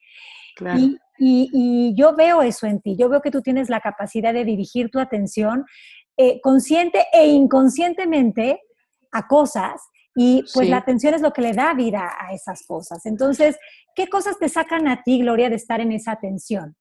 Claro. 0.55 0.79
Y, 0.79 0.99
yo 1.95 2.17
veo 2.17 2.43
eso 2.43 2.67
en 2.67 2.81
ti, 2.81 2.97
yo 2.99 3.09
veo 3.09 3.21
que 3.21 3.31
tú 3.31 3.43
tienes 3.43 3.69
la 3.69 3.81
capacidad 3.81 4.33
de 4.33 4.45
dirigir 4.45 4.91
tu 4.91 4.99
atención 4.99 5.65
eh, 6.17 6.41
consciente 6.41 7.07
e 7.13 7.27
inconscientemente 7.29 8.61
a 9.13 9.27
cosas 9.27 9.81
y 10.15 10.45
pues 10.53 10.69
la 10.69 10.79
atención 10.79 11.15
es 11.15 11.23
lo 11.23 11.33
que 11.33 11.43
le 11.43 11.53
da 11.53 11.73
vida 11.75 12.13
a 12.19 12.35
esas 12.35 12.67
cosas. 12.67 13.07
Entonces, 13.07 13.57
¿qué 13.95 14.09
cosas 14.09 14.39
te 14.39 14.49
sacan 14.49 14.89
a 14.89 15.03
ti, 15.03 15.21
Gloria, 15.21 15.49
de 15.49 15.57
estar 15.57 15.81
en 15.81 15.93
esa 15.93 16.13
atención? 16.13 16.77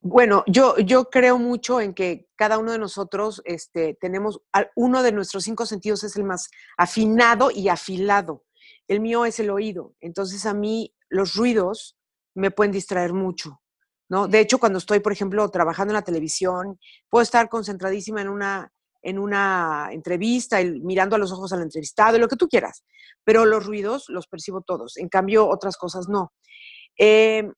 Bueno, 0.00 0.42
yo, 0.46 0.78
yo 0.78 1.10
creo 1.10 1.38
mucho 1.38 1.80
en 1.80 1.94
que 1.94 2.28
cada 2.36 2.58
uno 2.58 2.72
de 2.72 2.78
nosotros 2.78 3.42
este, 3.44 3.96
tenemos, 4.00 4.40
uno 4.74 5.02
de 5.02 5.12
nuestros 5.12 5.44
cinco 5.44 5.66
sentidos 5.66 6.02
es 6.04 6.16
el 6.16 6.24
más 6.24 6.48
afinado 6.76 7.50
y 7.50 7.68
afilado. 7.68 8.44
El 8.88 9.00
mío 9.00 9.24
es 9.24 9.38
el 9.38 9.50
oído. 9.50 9.94
Entonces 10.00 10.46
a 10.46 10.54
mí 10.54 10.94
los 11.08 11.34
ruidos 11.34 11.96
me 12.36 12.50
pueden 12.50 12.72
distraer 12.72 13.12
mucho, 13.12 13.60
¿no? 14.08 14.28
De 14.28 14.40
hecho, 14.40 14.58
cuando 14.58 14.78
estoy, 14.78 15.00
por 15.00 15.12
ejemplo, 15.12 15.48
trabajando 15.50 15.92
en 15.92 15.96
la 15.96 16.02
televisión, 16.02 16.78
puedo 17.08 17.22
estar 17.22 17.48
concentradísima 17.48 18.20
en 18.20 18.28
una, 18.28 18.70
en 19.02 19.18
una 19.18 19.88
entrevista, 19.90 20.62
mirando 20.62 21.16
a 21.16 21.18
los 21.18 21.32
ojos 21.32 21.52
al 21.52 21.62
entrevistado, 21.62 22.18
lo 22.18 22.28
que 22.28 22.36
tú 22.36 22.48
quieras, 22.48 22.84
pero 23.24 23.44
los 23.44 23.66
ruidos 23.66 24.04
los 24.08 24.28
percibo 24.28 24.60
todos, 24.60 24.96
en 24.98 25.08
cambio 25.08 25.48
otras 25.48 25.76
cosas 25.76 26.08
no. 26.08 26.32
Eh, 26.98 27.50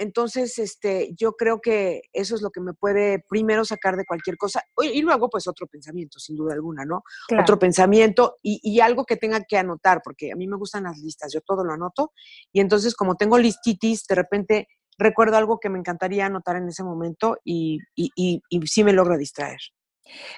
entonces, 0.00 0.58
este, 0.58 1.10
yo 1.14 1.32
creo 1.32 1.60
que 1.60 2.00
eso 2.14 2.34
es 2.34 2.40
lo 2.40 2.48
que 2.50 2.62
me 2.62 2.72
puede 2.72 3.22
primero 3.28 3.66
sacar 3.66 3.98
de 3.98 4.06
cualquier 4.06 4.38
cosa 4.38 4.62
y 4.82 5.02
luego 5.02 5.28
pues 5.28 5.46
otro 5.46 5.66
pensamiento, 5.66 6.18
sin 6.18 6.36
duda 6.36 6.54
alguna, 6.54 6.86
¿no? 6.86 7.02
Otro 7.38 7.58
pensamiento 7.58 8.38
y, 8.42 8.60
y, 8.62 8.80
algo 8.80 9.04
que 9.04 9.18
tenga 9.18 9.44
que 9.46 9.58
anotar, 9.58 10.00
porque 10.02 10.32
a 10.32 10.36
mí 10.36 10.46
me 10.46 10.56
gustan 10.56 10.84
las 10.84 10.96
listas, 10.98 11.34
yo 11.34 11.42
todo 11.42 11.64
lo 11.64 11.74
anoto 11.74 12.12
y 12.50 12.60
entonces 12.60 12.94
como 12.94 13.16
tengo 13.16 13.36
listitis, 13.36 14.06
de 14.06 14.14
repente 14.14 14.68
recuerdo 14.96 15.36
algo 15.36 15.60
que 15.60 15.68
me 15.68 15.78
encantaría 15.78 16.24
anotar 16.24 16.56
en 16.56 16.68
ese 16.68 16.82
momento 16.82 17.36
y, 17.44 17.78
y, 17.94 18.10
y, 18.16 18.40
y 18.48 18.66
sí 18.66 18.82
me 18.82 18.94
logra 18.94 19.18
distraer. 19.18 19.60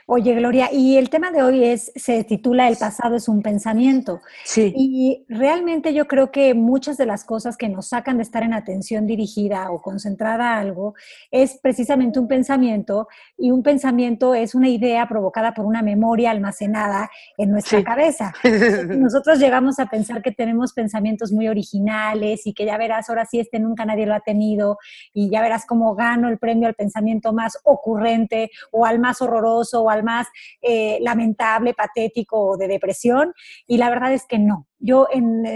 Oye, 0.06 0.34
Gloria, 0.34 0.70
y 0.72 0.96
el 0.96 1.10
tema 1.10 1.30
de 1.30 1.42
hoy 1.42 1.64
es, 1.64 1.92
se 1.94 2.24
titula 2.24 2.68
El 2.68 2.76
pasado 2.76 3.16
es 3.16 3.28
un 3.28 3.42
pensamiento. 3.42 4.20
Sí. 4.44 4.72
Y 4.76 5.24
realmente 5.28 5.94
yo 5.94 6.06
creo 6.06 6.30
que 6.30 6.54
muchas 6.54 6.96
de 6.96 7.06
las 7.06 7.24
cosas 7.24 7.56
que 7.56 7.68
nos 7.68 7.88
sacan 7.88 8.16
de 8.16 8.22
estar 8.22 8.42
en 8.42 8.54
atención 8.54 9.06
dirigida 9.06 9.70
o 9.70 9.80
concentrada 9.80 10.54
a 10.54 10.60
algo 10.60 10.94
es 11.30 11.58
precisamente 11.62 12.18
un 12.18 12.28
pensamiento 12.28 13.08
y 13.36 13.50
un 13.50 13.62
pensamiento 13.62 14.34
es 14.34 14.54
una 14.54 14.68
idea 14.68 15.06
provocada 15.08 15.54
por 15.54 15.66
una 15.66 15.82
memoria 15.82 16.30
almacenada 16.30 17.10
en 17.38 17.50
nuestra 17.50 17.82
cabeza. 17.84 18.32
Nosotros 18.88 19.38
llegamos 19.38 19.78
a 19.78 19.86
pensar 19.86 20.22
que 20.22 20.32
tenemos 20.32 20.72
pensamientos 20.72 21.32
muy 21.32 21.48
originales 21.48 22.46
y 22.46 22.54
que 22.54 22.66
ya 22.66 22.76
verás, 22.76 23.08
ahora 23.08 23.26
sí 23.26 23.40
este 23.40 23.58
nunca 23.58 23.84
nadie 23.84 24.06
lo 24.06 24.14
ha 24.14 24.20
tenido 24.20 24.78
y 25.12 25.30
ya 25.30 25.40
verás 25.40 25.66
cómo 25.66 25.94
gano 25.94 26.28
el 26.28 26.38
premio 26.38 26.68
al 26.68 26.74
pensamiento 26.74 27.32
más 27.32 27.58
ocurrente 27.64 28.50
o 28.70 28.84
al 28.86 28.98
más 28.98 29.22
horroroso 29.22 29.61
o 29.74 29.90
al 29.90 30.02
más 30.02 30.28
eh, 30.60 30.98
lamentable, 31.00 31.74
patético 31.74 32.38
o 32.38 32.56
de 32.56 32.68
depresión. 32.68 33.32
Y 33.66 33.78
la 33.78 33.90
verdad 33.90 34.12
es 34.12 34.26
que 34.26 34.38
no. 34.38 34.68
Yo 34.78 35.06
en, 35.12 35.46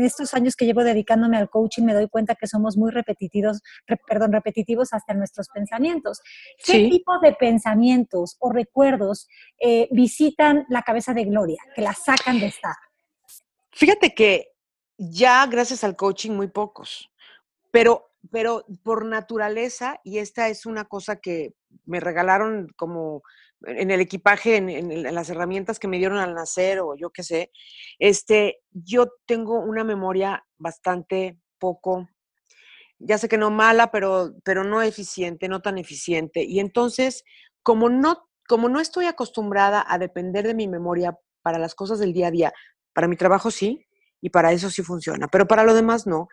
estos 0.00 0.32
años 0.32 0.56
que 0.56 0.64
llevo 0.64 0.82
dedicándome 0.82 1.36
al 1.36 1.50
coaching 1.50 1.82
me 1.82 1.92
doy 1.92 2.08
cuenta 2.08 2.34
que 2.34 2.46
somos 2.46 2.76
muy 2.78 2.90
repetitivos, 2.90 3.60
perdón, 4.08 4.32
repetitivos 4.32 4.94
hasta 4.94 5.12
nuestros 5.12 5.48
pensamientos. 5.48 6.20
¿Qué 6.64 6.88
tipo 6.88 7.18
de 7.20 7.34
pensamientos 7.34 8.36
o 8.40 8.50
recuerdos 8.50 9.28
eh, 9.60 9.88
visitan 9.90 10.64
la 10.70 10.82
cabeza 10.82 11.12
de 11.12 11.24
Gloria, 11.24 11.58
que 11.74 11.82
la 11.82 11.92
sacan 11.92 12.40
de 12.40 12.46
estar? 12.46 12.76
Fíjate 13.72 14.14
que 14.14 14.52
ya 14.96 15.46
gracias 15.46 15.84
al 15.84 15.94
coaching 15.94 16.30
muy 16.30 16.48
pocos, 16.48 17.10
pero 17.70 18.06
pero 18.30 18.64
por 18.82 19.04
naturaleza, 19.04 20.00
y 20.04 20.18
esta 20.18 20.48
es 20.48 20.66
una 20.66 20.84
cosa 20.84 21.16
que 21.16 21.54
me 21.84 22.00
regalaron 22.00 22.68
como 22.76 23.22
en 23.62 23.90
el 23.90 24.00
equipaje, 24.00 24.56
en, 24.56 25.02
las 25.14 25.30
herramientas 25.30 25.78
que 25.78 25.88
me 25.88 25.98
dieron 25.98 26.18
al 26.18 26.34
nacer 26.34 26.80
o 26.80 26.94
yo 26.96 27.10
qué 27.10 27.22
sé, 27.22 27.50
este, 27.98 28.58
yo 28.70 29.08
tengo 29.26 29.58
una 29.58 29.84
memoria 29.84 30.44
bastante 30.58 31.38
poco, 31.58 32.08
ya 32.98 33.18
sé 33.18 33.28
que 33.28 33.38
no 33.38 33.50
mala, 33.50 33.90
pero, 33.90 34.34
pero 34.44 34.64
no 34.64 34.82
eficiente, 34.82 35.48
no 35.48 35.60
tan 35.60 35.78
eficiente. 35.78 36.44
Y 36.44 36.60
entonces, 36.60 37.24
como 37.62 37.88
no, 37.88 38.28
como 38.48 38.68
no 38.68 38.80
estoy 38.80 39.06
acostumbrada 39.06 39.84
a 39.86 39.98
depender 39.98 40.46
de 40.46 40.54
mi 40.54 40.68
memoria 40.68 41.18
para 41.42 41.58
las 41.58 41.74
cosas 41.74 41.98
del 41.98 42.12
día 42.12 42.28
a 42.28 42.30
día, 42.30 42.52
para 42.92 43.08
mi 43.08 43.16
trabajo 43.16 43.50
sí, 43.50 43.86
y 44.20 44.30
para 44.30 44.52
eso 44.52 44.70
sí 44.70 44.82
funciona, 44.82 45.28
pero 45.28 45.46
para 45.46 45.62
lo 45.62 45.74
demás 45.74 46.06
no 46.06 46.28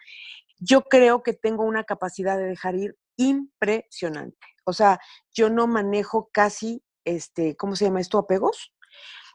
yo 0.59 0.81
creo 0.83 1.23
que 1.23 1.33
tengo 1.33 1.63
una 1.63 1.83
capacidad 1.83 2.37
de 2.37 2.45
dejar 2.45 2.75
ir 2.75 2.95
impresionante. 3.17 4.47
O 4.65 4.73
sea, 4.73 4.99
yo 5.31 5.49
no 5.49 5.67
manejo 5.67 6.29
casi, 6.31 6.83
este, 7.05 7.55
¿cómo 7.55 7.75
se 7.75 7.85
llama 7.85 8.01
esto? 8.01 8.17
Apegos. 8.17 8.73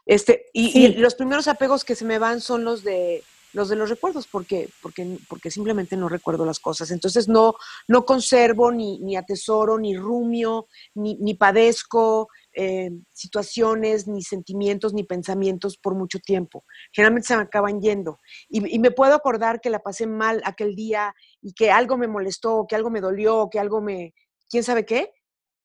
Este, 0.05 0.45
y, 0.53 0.95
los 0.95 1.15
primeros 1.15 1.47
apegos 1.47 1.83
que 1.83 1.95
se 1.95 2.05
me 2.05 2.17
van 2.17 2.41
son 2.41 2.63
los 2.63 2.83
de 2.83 3.23
los 3.53 3.67
de 3.67 3.75
los 3.75 3.89
recuerdos, 3.89 4.27
porque, 4.27 4.69
porque, 4.81 5.17
porque 5.27 5.49
simplemente 5.49 5.97
no 5.97 6.07
recuerdo 6.07 6.45
las 6.45 6.59
cosas. 6.59 6.91
Entonces 6.91 7.27
no, 7.27 7.55
no 7.87 8.05
conservo, 8.05 8.71
ni, 8.71 8.99
ni 8.99 9.15
atesoro, 9.15 9.79
ni 9.79 9.97
rumio, 9.97 10.67
ni, 10.93 11.15
ni 11.15 11.33
padezco, 11.33 12.29
eh, 12.61 12.91
situaciones, 13.13 14.05
ni 14.05 14.21
sentimientos, 14.21 14.93
ni 14.93 15.05
pensamientos 15.05 15.77
por 15.77 15.95
mucho 15.95 16.19
tiempo. 16.19 16.65
Generalmente 16.91 17.29
se 17.29 17.37
me 17.37 17.43
acaban 17.43 17.79
yendo. 17.79 18.19
Y, 18.49 18.79
me 18.79 18.91
puedo 18.91 19.13
acordar 19.13 19.61
que 19.61 19.69
la 19.69 19.79
pasé 19.79 20.07
mal 20.07 20.41
aquel 20.43 20.75
día 20.75 21.13
y 21.41 21.53
que 21.53 21.71
algo 21.71 21.97
me 21.97 22.09
molestó, 22.09 22.65
que 22.67 22.75
algo 22.75 22.89
me 22.89 22.99
dolió, 22.99 23.47
que 23.49 23.59
algo 23.59 23.79
me... 23.79 24.13
quién 24.49 24.65
sabe 24.65 24.85
qué, 24.85 25.13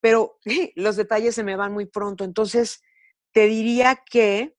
pero 0.00 0.38
los 0.76 0.94
detalles 0.94 1.34
se 1.34 1.42
me 1.42 1.56
van 1.56 1.72
muy 1.72 1.86
pronto. 1.86 2.22
Entonces, 2.22 2.80
te 3.32 3.48
diría 3.48 4.00
que 4.08 4.53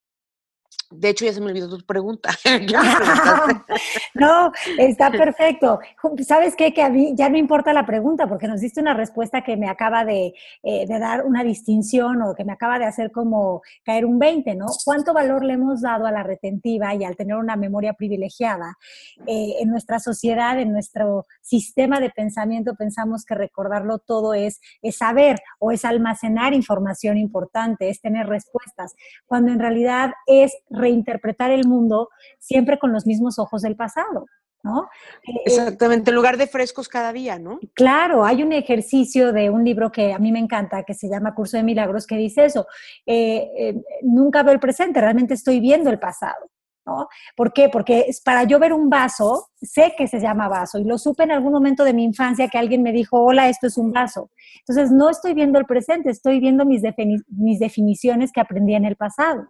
De 0.91 1.09
hecho, 1.09 1.25
ya 1.25 1.33
se 1.33 1.41
me 1.41 1.47
olvidó 1.47 1.69
tu 1.69 1.85
pregunta. 1.85 2.29
no, 4.13 4.51
está 4.77 5.11
perfecto. 5.11 5.79
¿Sabes 6.25 6.55
qué? 6.55 6.73
Que 6.73 6.83
a 6.83 6.89
mí 6.89 7.13
ya 7.15 7.29
no 7.29 7.37
importa 7.37 7.73
la 7.73 7.85
pregunta 7.85 8.27
porque 8.27 8.47
nos 8.47 8.61
diste 8.61 8.81
una 8.81 8.93
respuesta 8.93 9.41
que 9.41 9.57
me 9.57 9.67
acaba 9.67 10.05
de, 10.05 10.33
eh, 10.63 10.85
dar 10.87 11.25
una 11.25 11.43
distinción 11.43 12.21
o 12.21 12.35
que 12.35 12.45
me 12.45 12.53
acaba 12.53 12.79
de 12.79 12.85
hacer 12.85 13.11
como 13.11 13.61
caer 13.83 14.05
un 14.05 14.19
20, 14.19 14.55
¿no? 14.55 14.67
¿Cuánto 14.83 15.13
valor 15.13 15.43
le 15.43 15.53
hemos 15.53 15.81
dado 15.81 16.05
a 16.05 16.11
la 16.11 16.23
retentiva 16.23 16.93
y 16.93 17.03
al 17.03 17.15
tener 17.15 17.35
una 17.35 17.55
memoria 17.55 17.93
privilegiada? 17.93 18.77
Eh, 19.25 19.55
en 19.59 19.69
nuestra 19.69 19.99
sociedad, 19.99 20.59
en 20.59 20.71
nuestro 20.71 21.25
sistema 21.41 21.99
de 21.99 22.09
pensamiento, 22.09 22.75
pensamos 22.75 23.25
que 23.25 23.35
recordarlo 23.35 23.99
todo 23.99 24.33
es, 24.33 24.61
es 24.81 24.97
saber 24.97 25.39
o 25.59 25.71
es 25.71 25.85
almacenar 25.85 26.53
información 26.53 27.17
importante, 27.17 27.89
es 27.89 28.01
tener 28.01 28.27
respuestas, 28.27 28.95
cuando 29.25 29.51
en 29.51 29.59
realidad 29.59 30.11
es 30.27 30.55
reinterpretar 30.75 31.51
el 31.51 31.67
mundo 31.67 32.09
siempre 32.39 32.77
con 32.77 32.91
los 32.91 33.05
mismos 33.05 33.39
ojos 33.39 33.61
del 33.61 33.75
pasado. 33.75 34.25
¿No? 34.63 34.89
Eh, 35.21 35.31
eh, 35.31 35.41
Exactamente, 35.45 36.09
en 36.09 36.15
lugar 36.15 36.37
de 36.37 36.47
frescos 36.47 36.89
cada 36.89 37.13
día, 37.13 37.37
¿no? 37.37 37.59
Claro, 37.75 38.25
hay 38.25 38.41
un 38.41 38.51
ejercicio 38.51 39.31
de 39.31 39.51
un 39.51 39.63
libro 39.63 39.91
que 39.91 40.11
a 40.11 40.17
mí 40.17 40.31
me 40.31 40.39
encanta, 40.39 40.81
que 40.81 40.95
se 40.95 41.07
llama 41.07 41.35
Curso 41.35 41.57
de 41.57 41.61
Milagros, 41.61 42.07
que 42.07 42.17
dice 42.17 42.45
eso, 42.45 42.65
eh, 43.05 43.75
nunca 44.01 44.41
veo 44.41 44.53
el 44.53 44.59
presente, 44.59 44.99
realmente 44.99 45.35
estoy 45.35 45.59
viendo 45.59 45.91
el 45.91 45.99
pasado. 45.99 46.49
¿No? 46.87 47.07
¿Por 47.35 47.51
qué? 47.51 47.69
Porque 47.69 48.05
para 48.23 48.43
yo 48.43 48.59
ver 48.59 48.71
un 48.71 48.91
vaso, 48.91 49.47
sé 49.59 49.95
que 49.97 50.07
se 50.07 50.19
llama 50.19 50.47
vaso 50.47 50.77
y 50.77 50.83
lo 50.83 50.99
supe 50.99 51.23
en 51.23 51.31
algún 51.31 51.51
momento 51.51 51.83
de 51.83 51.93
mi 51.93 52.03
infancia 52.03 52.47
que 52.47 52.59
alguien 52.59 52.83
me 52.83 52.91
dijo, 52.91 53.23
hola, 53.23 53.49
esto 53.49 53.65
es 53.65 53.77
un 53.77 53.91
vaso. 53.91 54.29
Entonces, 54.59 54.91
no 54.91 55.09
estoy 55.09 55.33
viendo 55.33 55.57
el 55.57 55.65
presente, 55.65 56.11
estoy 56.11 56.39
viendo 56.39 56.63
mis, 56.63 56.83
mis 57.27 57.57
definiciones 57.57 58.31
que 58.31 58.39
aprendí 58.39 58.75
en 58.75 58.85
el 58.85 58.95
pasado. 58.95 59.47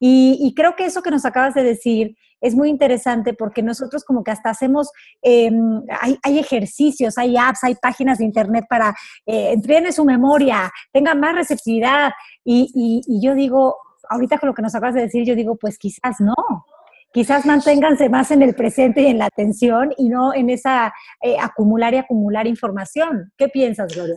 Y, 0.00 0.52
creo 0.56 0.76
que 0.76 0.84
eso 0.84 1.02
que 1.02 1.10
nos 1.10 1.24
acabas 1.24 1.54
de 1.54 1.62
decir 1.62 2.16
es 2.40 2.54
muy 2.54 2.68
interesante 2.68 3.32
porque 3.32 3.62
nosotros 3.62 4.04
como 4.04 4.22
que 4.22 4.30
hasta 4.30 4.50
hacemos, 4.50 4.90
em, 5.22 5.82
hay, 6.22 6.38
ejercicios, 6.38 7.16
hay 7.16 7.36
apps, 7.36 7.64
hay 7.64 7.74
páginas 7.76 8.18
de 8.18 8.24
internet 8.24 8.66
para 8.68 8.94
eh, 9.26 9.52
entrene 9.52 9.92
su 9.92 10.04
memoria, 10.04 10.70
tenga 10.92 11.14
más 11.14 11.34
receptividad. 11.34 12.12
Y, 12.44 13.02
yo 13.22 13.34
digo, 13.34 13.76
ahorita 14.10 14.38
con 14.38 14.48
lo 14.48 14.54
que 14.54 14.62
nos 14.62 14.74
acabas 14.74 14.94
de 14.94 15.02
decir, 15.02 15.24
yo 15.24 15.34
digo, 15.34 15.56
pues 15.56 15.78
quizás 15.78 16.20
no. 16.20 16.34
Quizás 17.12 17.46
manténganse 17.46 18.08
más 18.08 18.32
en 18.32 18.42
el 18.42 18.54
presente 18.54 19.02
y 19.02 19.06
en 19.06 19.18
la 19.18 19.26
atención 19.26 19.92
y 19.96 20.08
no 20.08 20.34
en 20.34 20.50
esa 20.50 20.92
eh, 21.22 21.36
acumular 21.40 21.94
y 21.94 21.98
acumular 21.98 22.46
información. 22.46 23.32
¿Qué 23.38 23.48
piensas, 23.48 23.94
Gloria? 23.94 24.16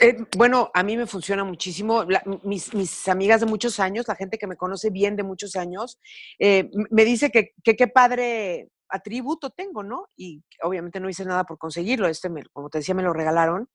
Eh, 0.00 0.16
bueno, 0.36 0.70
a 0.74 0.82
mí 0.82 0.96
me 0.96 1.06
funciona 1.06 1.44
muchísimo. 1.44 2.04
mis, 2.42 3.08
amigas 3.08 3.40
de 3.40 3.46
muchos 3.46 3.80
años, 3.80 4.06
la 4.08 4.16
gente 4.16 4.38
que 4.38 4.46
me 4.46 4.56
conoce 4.56 4.90
bien 4.90 5.16
de 5.16 5.22
muchos 5.22 5.56
años, 5.56 5.98
eh, 6.38 6.70
me 6.90 7.04
dice 7.04 7.30
que 7.30 7.52
qué 7.62 7.88
padre 7.88 8.70
atributo 8.94 9.50
tengo, 9.50 9.82
¿no? 9.82 10.08
Y 10.16 10.42
obviamente 10.62 11.00
no 11.00 11.08
hice 11.08 11.24
nada 11.24 11.44
por 11.44 11.58
conseguirlo. 11.58 12.08
Este, 12.08 12.28
como 12.52 12.70
te 12.70 12.78
decía, 12.78 12.94
me 12.94 13.02
lo 13.02 13.12
regalaron. 13.12 13.68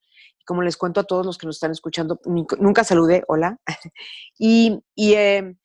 Como 0.46 0.62
les 0.62 0.78
cuento 0.78 1.02
a 1.02 1.04
todos 1.04 1.26
los 1.26 1.38
que 1.38 1.46
nos 1.46 1.58
están 1.58 1.72
escuchando, 1.72 2.20
nunca 2.26 2.84
saludé, 2.84 3.24
hola. 3.28 3.60
y, 4.38 4.82
em, 4.96 5.58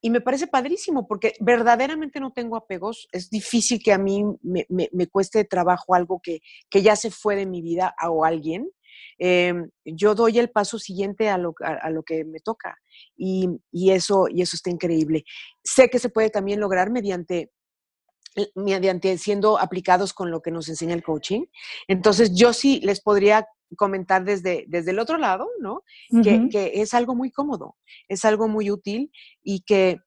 y, 0.00 0.10
me 0.10 0.20
parece 0.20 0.46
padrísimo 0.46 1.06
porque 1.06 1.34
verdaderamente 1.40 2.20
no 2.20 2.32
tengo 2.32 2.56
apegos. 2.56 3.08
Es 3.12 3.30
difícil 3.30 3.82
que 3.82 3.92
a 3.92 3.98
mí 3.98 4.24
me, 4.42 4.66
me 4.68 5.06
cueste 5.06 5.44
trabajo 5.44 5.94
algo 5.94 6.20
que, 6.22 6.40
que, 6.70 6.82
ya 6.82 6.96
se 6.96 7.10
fue 7.10 7.36
de 7.36 7.46
mi 7.46 7.62
vida 7.62 7.94
o 8.08 8.24
alguien. 8.24 8.68
Em, 9.18 9.70
yo 9.84 10.14
doy 10.14 10.38
el 10.38 10.50
paso 10.50 10.78
siguiente 10.78 11.28
a 11.28 11.38
lo, 11.38 11.54
a, 11.60 11.90
lo 11.90 12.02
que 12.02 12.24
me 12.24 12.40
toca 12.40 12.76
y, 13.16 13.48
y, 13.72 13.90
eso, 13.90 14.26
y 14.28 14.42
eso 14.42 14.56
está 14.56 14.70
increíble. 14.70 15.24
Sé 15.64 15.88
que 15.88 15.98
se 15.98 16.10
puede 16.10 16.30
también 16.30 16.60
lograr 16.60 16.90
mediante 16.90 17.50
mediante 18.54 19.16
siendo 19.18 19.58
aplicados 19.58 20.12
con 20.12 20.30
lo 20.30 20.42
que 20.42 20.50
nos 20.50 20.68
enseña 20.68 20.94
el 20.94 21.02
coaching. 21.02 21.46
Entonces, 21.88 22.34
yo 22.34 22.52
sí 22.52 22.80
les 22.82 23.00
podría 23.00 23.46
comentar 23.76 24.24
desde, 24.24 24.64
desde 24.68 24.92
el 24.92 24.98
otro 24.98 25.18
lado, 25.18 25.48
¿no? 25.60 25.82
que, 26.22 26.48
que, 26.50 26.72
es 26.74 26.94
algo 26.94 27.14
muy 27.14 27.30
cómodo, 27.30 27.76
es 28.08 28.24
algo 28.24 28.46
muy 28.46 28.70
útil 28.70 29.10
y 29.42 29.62
que 29.62 29.98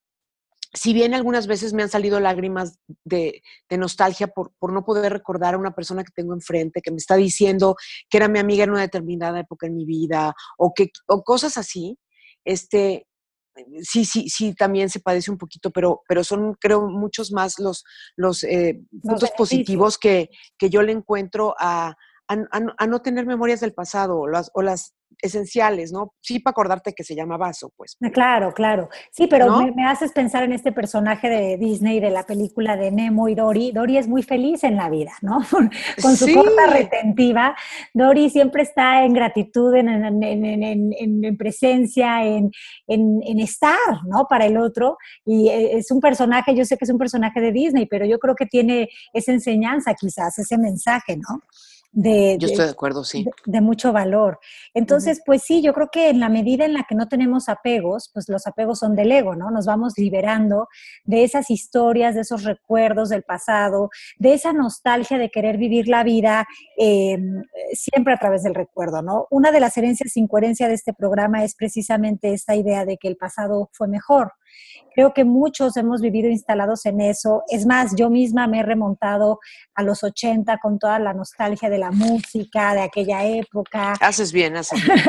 si 0.73 0.93
bien 0.93 1.13
algunas 1.13 1.47
veces 1.47 1.73
me 1.73 1.84
han 1.84 1.89
salido 1.89 2.19
lágrimas 2.19 2.79
de, 3.03 3.41
nostalgia 3.71 4.27
por, 4.27 4.51
no 4.71 4.86
poder 4.86 5.12
recordar 5.12 5.55
a 5.55 5.58
una 5.58 5.73
persona 5.73 6.03
que 6.03 6.12
tengo 6.13 6.34
enfrente, 6.34 6.82
que 6.82 6.91
me 6.91 6.97
está 6.97 7.15
diciendo 7.15 7.75
que 8.10 8.17
era 8.17 8.27
mi 8.27 8.39
amiga 8.39 8.63
en 8.63 8.71
una 8.71 8.82
determinada 8.82 9.39
época 9.39 9.67
en 9.67 9.75
mi 9.75 9.86
vida, 9.86 10.34
o, 10.58 10.73
que, 10.73 10.91
o 11.08 11.23
cosas 11.23 11.58
así, 11.58 11.97
este, 12.45 13.08
sí, 13.82 14.05
sí, 14.05 14.29
sí, 14.29 14.53
también 14.53 14.89
se 14.89 14.99
padece 14.99 15.32
un 15.32 15.38
poquito, 15.38 15.71
pero, 15.71 16.01
pero 16.08 16.23
son, 16.23 16.55
creo, 16.60 16.88
muchos 16.88 17.32
más 17.32 17.60
los, 17.60 17.84
los 18.15 18.43
eh, 18.43 18.79
puntos 19.01 19.32
positivos 19.32 19.97
que, 19.97 20.29
que, 20.58 20.69
yo 20.69 20.82
le 20.82 20.91
encuentro 20.91 21.55
a, 21.60 21.95
a, 22.27 22.88
no 22.88 23.01
tener 23.01 23.25
memorias 23.25 23.60
del 23.60 23.73
pasado 23.73 24.19
o 24.19 24.27
las, 24.27 24.51
o 24.53 24.62
las 24.62 24.93
esenciales, 25.22 25.91
¿no? 25.91 26.13
Sí, 26.22 26.39
para 26.39 26.52
acordarte 26.52 26.93
que 26.93 27.04
se 27.04 27.15
llama 27.15 27.38
vaso, 27.38 27.72
pues. 27.76 27.98
Ah, 28.02 28.10
claro, 28.10 28.54
claro. 28.54 28.89
Sí, 29.12 29.28
pero 29.28 29.62
me, 29.76 29.86
haces 29.86 30.12
pensar 30.12 30.43
en 30.43 30.54
este 30.54 30.72
personaje 30.72 31.30
de 31.30 31.58
Disney 31.58 32.00
de 32.00 32.10
la 32.10 32.24
película 32.24 32.78
de 32.78 32.91
Nemo 32.91 33.28
y 33.28 33.36
Dory. 33.36 33.72
Dory 33.72 33.98
es 33.98 34.08
muy 34.08 34.24
feliz 34.24 34.63
en 34.63 34.78
la 34.78 34.89
vida, 34.89 35.12
¿no? 35.22 35.39
Con 36.02 36.15
su 36.15 36.34
corta 36.34 36.67
retentiva. 36.67 37.56
Dory 37.93 38.30
siempre 38.30 38.63
está 38.63 39.04
en 39.04 39.13
gratitud, 39.13 39.76
en, 39.76 39.89
en, 39.89 41.38
presencia, 41.38 42.24
en, 42.26 42.52
estar, 43.39 44.04
¿no? 44.08 44.26
Para 44.30 44.45
el 44.45 44.58
otro. 44.58 44.98
Y 45.26 45.50
eh, 45.50 45.78
es 45.78 45.91
un 45.91 46.00
personaje, 46.00 46.56
yo 46.56 46.65
sé 46.65 46.78
que 46.78 46.86
es 46.86 46.91
un 46.91 46.98
personaje 46.98 47.41
de 47.41 47.52
Disney, 47.52 47.86
pero 47.86 48.06
yo 48.06 48.19
creo 48.19 48.36
que 48.36 48.45
tiene 48.45 48.89
esa 49.13 49.32
enseñanza 49.32 49.93
quizás, 49.93 50.38
ese 50.39 50.58
mensaje, 50.58 51.17
¿no? 51.17 51.41
De, 51.91 52.38
yo 52.39 52.47
estoy 52.47 52.65
de 52.65 52.71
acuerdo, 52.71 53.04
sí. 53.04 53.25
De, 53.45 53.62
mucho 53.62 53.91
valor. 53.91 54.39
Entonces, 54.75 55.21
pues 55.25 55.41
sí, 55.41 55.62
yo 55.62 55.73
creo 55.73 55.89
que 55.91 56.10
en 56.10 56.19
la 56.19 56.30
medida 56.30 56.65
en 56.65 56.73
la 56.73 56.86
que 56.88 56.93
no 56.93 57.08
tenemos 57.08 57.49
apegos, 57.49 58.12
pues 58.13 58.30
los 58.30 58.45
apegos 58.45 58.80
son 58.80 58.95
del 58.95 59.12
ego, 59.12 59.36
¿no? 59.36 59.49
Nos 59.49 59.65
vamos 59.65 59.93
liberando 59.97 60.67
de 61.04 61.23
esas 61.23 61.49
historias, 61.49 62.13
de 62.13 62.21
esos 62.21 62.43
recuerdos 62.43 63.10
del 63.10 63.23
pasado, 63.23 63.89
de 64.17 64.34
esa 64.34 64.54
nostalgia 64.54 65.17
de 65.17 65.30
querer 65.30 65.58
vivir 65.58 65.88
la 65.88 66.04
vida 66.04 66.45
em, 66.78 67.43
siempre 67.73 68.13
a 68.13 68.17
través 68.17 68.43
del 68.43 68.54
recuerdo, 68.54 69.02
¿no? 69.02 69.25
Una 69.32 69.52
de 69.52 69.60
las 69.60 69.75
herencias 69.75 70.12
sin 70.12 70.28
coherencia 70.28 70.67
de 70.67 70.75
este 70.75 70.93
programa 70.93 71.43
es 71.43 71.56
precisamente 71.56 72.34
esta 72.34 72.56
idea 72.56 72.86
de 72.86 72.97
que 72.97 73.08
el 73.08 73.17
pasado 73.17 73.69
fue 73.73 73.88
mejor. 73.88 74.34
Creo 74.93 75.13
que 75.13 75.23
muchos 75.23 75.77
hemos 75.77 76.01
vivido 76.01 76.29
instalados 76.29 76.85
en 76.85 76.99
eso. 76.99 77.43
Es 77.47 77.65
más, 77.65 77.95
yo 77.95 78.09
misma 78.09 78.47
me 78.47 78.59
he 78.59 78.63
remontado 78.63 79.39
a 79.75 79.83
los 79.83 80.03
80 80.03 80.57
con 80.57 80.79
toda 80.79 80.99
la 80.99 81.13
nostalgia 81.13 81.69
de 81.69 81.77
la 81.77 81.91
música, 81.91 82.73
de 82.73 82.81
aquella 82.81 83.25
época. 83.25 83.93
Haces 84.01 84.33
bien, 84.33 84.57
haces 84.57 84.83
bien. 84.85 84.99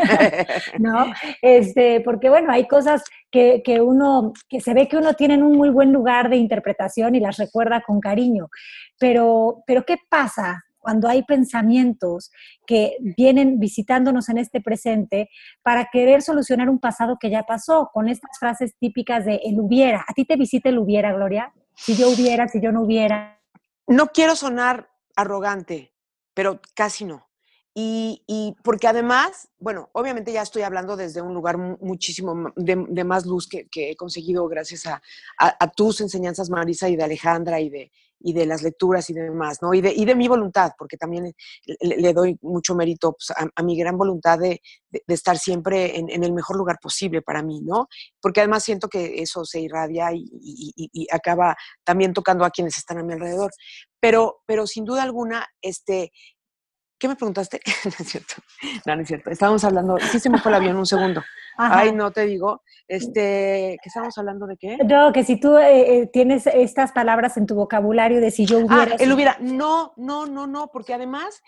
¿No? 0.78 1.12
Este, 1.42 2.00
porque 2.02 2.28
bueno, 2.28 2.52
hay 2.52 2.68
cosas 2.68 3.02
que, 3.30 3.62
que, 3.64 3.80
uno, 3.80 4.32
que 4.48 4.60
se 4.60 4.74
ve 4.74 4.86
que 4.86 4.96
uno 4.96 5.14
tiene 5.14 5.34
en 5.34 5.42
un 5.42 5.56
muy 5.56 5.70
buen 5.70 5.92
lugar 5.92 6.28
de 6.28 6.36
interpretación 6.36 7.14
y 7.14 7.20
las 7.20 7.38
recuerda 7.38 7.80
con 7.80 8.00
cariño. 8.00 8.48
Pero, 8.98 9.64
pero 9.66 9.84
¿qué 9.84 9.96
pasa 10.08 10.64
cuando 10.80 11.08
hay 11.08 11.22
pensamientos 11.22 12.30
que 12.66 12.96
vienen 13.16 13.60
visitándonos 13.60 14.28
en 14.28 14.38
este 14.38 14.60
presente 14.60 15.28
para 15.62 15.88
querer 15.92 16.22
solucionar 16.22 16.68
un 16.68 16.80
pasado 16.80 17.18
que 17.20 17.30
ya 17.30 17.44
pasó, 17.44 17.90
con 17.92 18.08
estas 18.08 18.38
frases 18.38 18.74
típicas 18.78 19.24
de 19.24 19.36
el 19.44 19.60
hubiera. 19.60 20.04
¿A 20.08 20.12
ti 20.14 20.24
te 20.24 20.36
visita 20.36 20.68
el 20.68 20.78
hubiera, 20.78 21.12
Gloria? 21.12 21.52
Si 21.74 21.94
yo 21.94 22.08
hubiera, 22.10 22.48
si 22.48 22.60
yo 22.60 22.72
no 22.72 22.82
hubiera. 22.82 23.40
No 23.86 24.08
quiero 24.08 24.36
sonar 24.36 24.90
arrogante, 25.16 25.92
pero 26.34 26.60
casi 26.74 27.04
no. 27.04 27.30
Y, 27.72 28.56
porque 28.62 28.88
además, 28.88 29.48
bueno, 29.58 29.90
obviamente 29.92 30.32
ya 30.32 30.42
estoy 30.42 30.62
hablando 30.62 30.96
desde 30.96 31.22
un 31.22 31.32
lugar 31.32 31.56
muchísimo 31.56 32.52
de, 32.56 33.04
más 33.04 33.26
luz 33.26 33.48
que, 33.48 33.68
he 33.72 33.96
conseguido 33.96 34.48
gracias 34.48 34.84
a, 34.86 35.70
tus 35.70 36.00
enseñanzas, 36.00 36.50
Marisa, 36.50 36.88
y 36.88 36.96
de 36.96 37.04
Alejandra, 37.04 37.60
y 37.60 37.70
de, 37.70 37.92
y 38.20 38.32
de 38.32 38.46
las 38.46 38.62
lecturas 38.62 39.08
y 39.10 39.14
demás, 39.14 39.58
¿no? 39.62 39.72
Y 39.74 39.80
de, 39.80 39.92
y 39.92 40.04
de 40.04 40.14
mi 40.14 40.28
voluntad, 40.28 40.72
porque 40.78 40.96
también 40.96 41.34
le, 41.80 42.12
doy 42.12 42.38
mucho 42.42 42.74
mérito 42.74 43.12
pues, 43.12 43.32
a, 43.36 43.62
mi 43.62 43.76
gran 43.76 43.96
voluntad 43.96 44.38
de, 44.38 44.60
estar 45.08 45.38
siempre 45.38 45.98
en, 45.98 46.24
el 46.24 46.32
mejor 46.32 46.56
lugar 46.56 46.78
posible 46.80 47.22
para 47.22 47.42
mí, 47.42 47.60
¿no? 47.62 47.88
Porque 48.20 48.40
además 48.40 48.64
siento 48.64 48.88
que 48.88 49.22
eso 49.22 49.44
se 49.44 49.60
irradia 49.60 50.12
y, 50.12 50.28
y, 50.32 51.06
acaba 51.10 51.56
también 51.84 52.12
tocando 52.12 52.44
a 52.44 52.50
quienes 52.50 52.76
están 52.76 52.98
a 52.98 53.02
mi 53.02 53.12
alrededor. 53.12 53.50
Pero, 54.00 54.42
pero 54.46 54.66
sin 54.66 54.84
duda 54.84 55.02
alguna, 55.02 55.46
este, 55.60 56.12
¿Qué 57.00 57.08
me 57.08 57.16
preguntaste? 57.16 57.60
no 57.84 57.90
es 57.98 58.08
cierto. 58.08 58.34
No, 58.84 58.94
no 58.94 59.02
es 59.02 59.08
cierto. 59.08 59.30
Estábamos 59.30 59.64
hablando, 59.64 59.96
sí 59.98 60.20
se 60.20 60.28
me 60.28 60.38
fue 60.38 60.52
el 60.52 60.56
avión 60.56 60.76
un 60.76 60.86
segundo. 60.86 61.22
Ay, 61.56 61.92
no 61.92 62.12
te 62.12 62.26
digo. 62.26 62.62
Este, 62.86 63.78
¿qué 63.82 63.88
estábamos 63.88 64.16
hablando 64.18 64.46
de 64.46 64.56
qué? 64.58 64.76
No, 64.78 65.10
que 65.12 65.24
si 65.24 65.40
tú 65.40 65.56
eh, 65.56 66.00
eh, 66.00 66.06
tienes 66.12 66.46
estas 66.46 66.92
palabras 66.92 67.38
en 67.38 67.46
tu 67.46 67.54
vocabulario 67.54 68.20
de 68.20 68.30
si 68.30 68.44
yo 68.44 68.58
hubiera. 68.58 68.92
Ah, 68.92 68.96
él 68.98 69.12
hubiera. 69.12 69.38
No, 69.40 69.94
no, 69.96 70.26
no, 70.26 70.46
no, 70.46 70.70
porque 70.72 70.92
además 70.92 71.42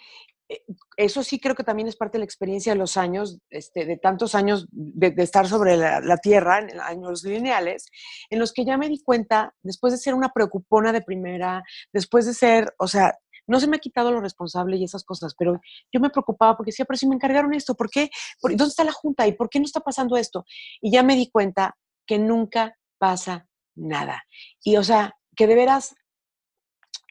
eh, 0.48 0.62
eso 0.96 1.22
sí 1.22 1.38
creo 1.38 1.54
que 1.54 1.64
también 1.64 1.88
es 1.88 1.96
parte 1.96 2.16
de 2.16 2.20
la 2.20 2.24
experiencia 2.24 2.72
de 2.72 2.78
los 2.78 2.96
años, 2.96 3.38
este, 3.50 3.84
de 3.84 3.98
tantos 3.98 4.34
años 4.34 4.66
de, 4.70 5.12
estar 5.18 5.46
sobre 5.46 5.76
la, 5.76 6.16
Tierra, 6.16 6.60
en 6.60 6.80
años 6.80 7.24
lineales, 7.24 7.88
en 8.30 8.38
los 8.38 8.52
que 8.52 8.64
ya 8.64 8.78
me 8.78 8.88
di 8.88 9.02
cuenta, 9.02 9.54
después 9.62 9.92
de 9.92 9.98
ser 9.98 10.14
una 10.14 10.30
preocupona 10.30 10.92
de 10.92 11.02
primera, 11.02 11.62
después 11.92 12.24
de 12.24 12.34
ser, 12.34 12.74
o 12.78 12.86
sea, 12.86 13.18
no 13.46 13.60
se 13.60 13.66
me 13.66 13.76
ha 13.76 13.80
quitado 13.80 14.12
lo 14.12 14.20
responsable 14.20 14.76
y 14.76 14.84
esas 14.84 15.04
cosas, 15.04 15.34
pero 15.36 15.60
yo 15.92 16.00
me 16.00 16.10
preocupaba 16.10 16.56
porque 16.56 16.70
decía, 16.70 16.84
pero 16.84 16.98
si 16.98 17.06
me 17.06 17.14
encargaron 17.14 17.54
esto, 17.54 17.74
¿por 17.74 17.90
qué? 17.90 18.10
¿Dónde 18.42 18.64
está 18.64 18.84
la 18.84 18.92
junta? 18.92 19.26
¿Y 19.26 19.32
por 19.32 19.48
qué 19.48 19.58
no 19.58 19.64
está 19.64 19.80
pasando 19.80 20.16
esto? 20.16 20.44
Y 20.80 20.92
ya 20.92 21.02
me 21.02 21.16
di 21.16 21.30
cuenta 21.30 21.76
que 22.06 22.18
nunca 22.18 22.76
pasa 22.98 23.48
nada. 23.74 24.22
Y 24.62 24.76
o 24.76 24.84
sea, 24.84 25.16
que 25.36 25.46
de 25.46 25.54
veras 25.54 25.94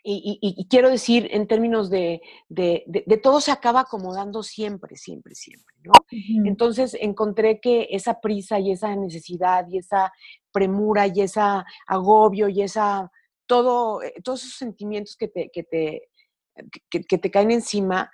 y, 0.03 0.67
quiero 0.67 0.89
decir 0.89 1.27
en 1.31 1.47
términos 1.47 1.89
de, 1.89 2.21
de, 2.49 3.19
todo 3.21 3.39
se 3.39 3.51
acaba 3.51 3.81
acomodando 3.81 4.41
siempre, 4.41 4.95
siempre, 4.95 5.35
siempre, 5.35 5.75
¿no? 5.83 5.91
Entonces 6.45 6.97
encontré 6.99 7.59
que 7.59 7.87
esa 7.91 8.19
prisa 8.19 8.59
y 8.59 8.71
esa 8.71 8.95
necesidad 8.95 9.67
y 9.69 9.77
esa 9.77 10.11
premura 10.51 11.07
y 11.07 11.21
ese 11.21 11.41
agobio 11.85 12.49
y 12.49 12.63
esa, 12.63 13.11
todo, 13.45 14.01
eh, 14.01 14.13
todos 14.23 14.43
esos 14.43 14.57
sentimientos 14.57 15.15
que 15.15 15.27
te, 15.27 15.49
que 15.51 15.63
te, 15.63 16.09
que, 16.89 17.17
te 17.17 17.31
caen 17.31 17.51
encima 17.51 18.11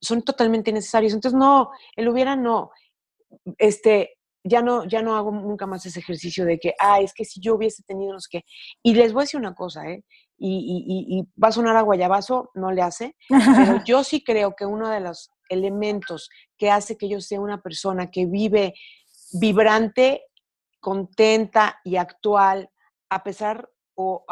son 0.00 0.22
totalmente 0.22 0.72
necesarios. 0.72 1.12
Entonces, 1.12 1.38
no, 1.38 1.70
el 1.96 2.08
hubiera 2.08 2.36
no. 2.36 2.70
Este, 3.58 4.18
ya 4.44 4.62
no, 4.62 4.84
ya 4.84 5.02
no 5.02 5.16
hago 5.16 5.30
nunca 5.30 5.66
más 5.66 5.86
ese 5.86 6.00
ejercicio 6.00 6.44
de 6.44 6.58
que, 6.58 6.74
ah, 6.78 7.00
es 7.00 7.14
que 7.14 7.24
si 7.24 7.40
yo 7.40 7.54
hubiese 7.54 7.82
tenido 7.84 8.12
los 8.12 8.28
que... 8.28 8.44
Y 8.82 8.94
les 8.94 9.12
voy 9.12 9.22
a 9.22 9.24
decir 9.24 9.40
una 9.40 9.54
cosa, 9.54 9.88
¿eh? 9.88 10.04
y, 10.40 11.28
va 11.42 11.48
a 11.48 11.52
sonar 11.52 11.76
a 11.76 11.82
guayabazo, 11.82 12.50
no 12.54 12.72
le 12.72 12.82
hace, 12.82 13.16
pero 13.28 13.84
yo 13.84 14.02
sí 14.04 14.24
creo 14.24 14.54
que 14.56 14.64
uno 14.64 14.88
de 14.88 15.00
los 15.00 15.30
elementos 15.48 16.30
que 16.56 16.70
hace 16.70 16.96
que 16.96 17.08
yo 17.08 17.20
sea 17.20 17.40
una 17.40 17.60
persona 17.60 18.10
que 18.10 18.26
vive 18.26 18.74
vibrante, 19.32 20.22
contenta 20.80 21.78
y 21.84 21.96
actual, 21.96 22.70
a 23.10 23.22
pesar 23.22 23.68
o, 23.94 24.24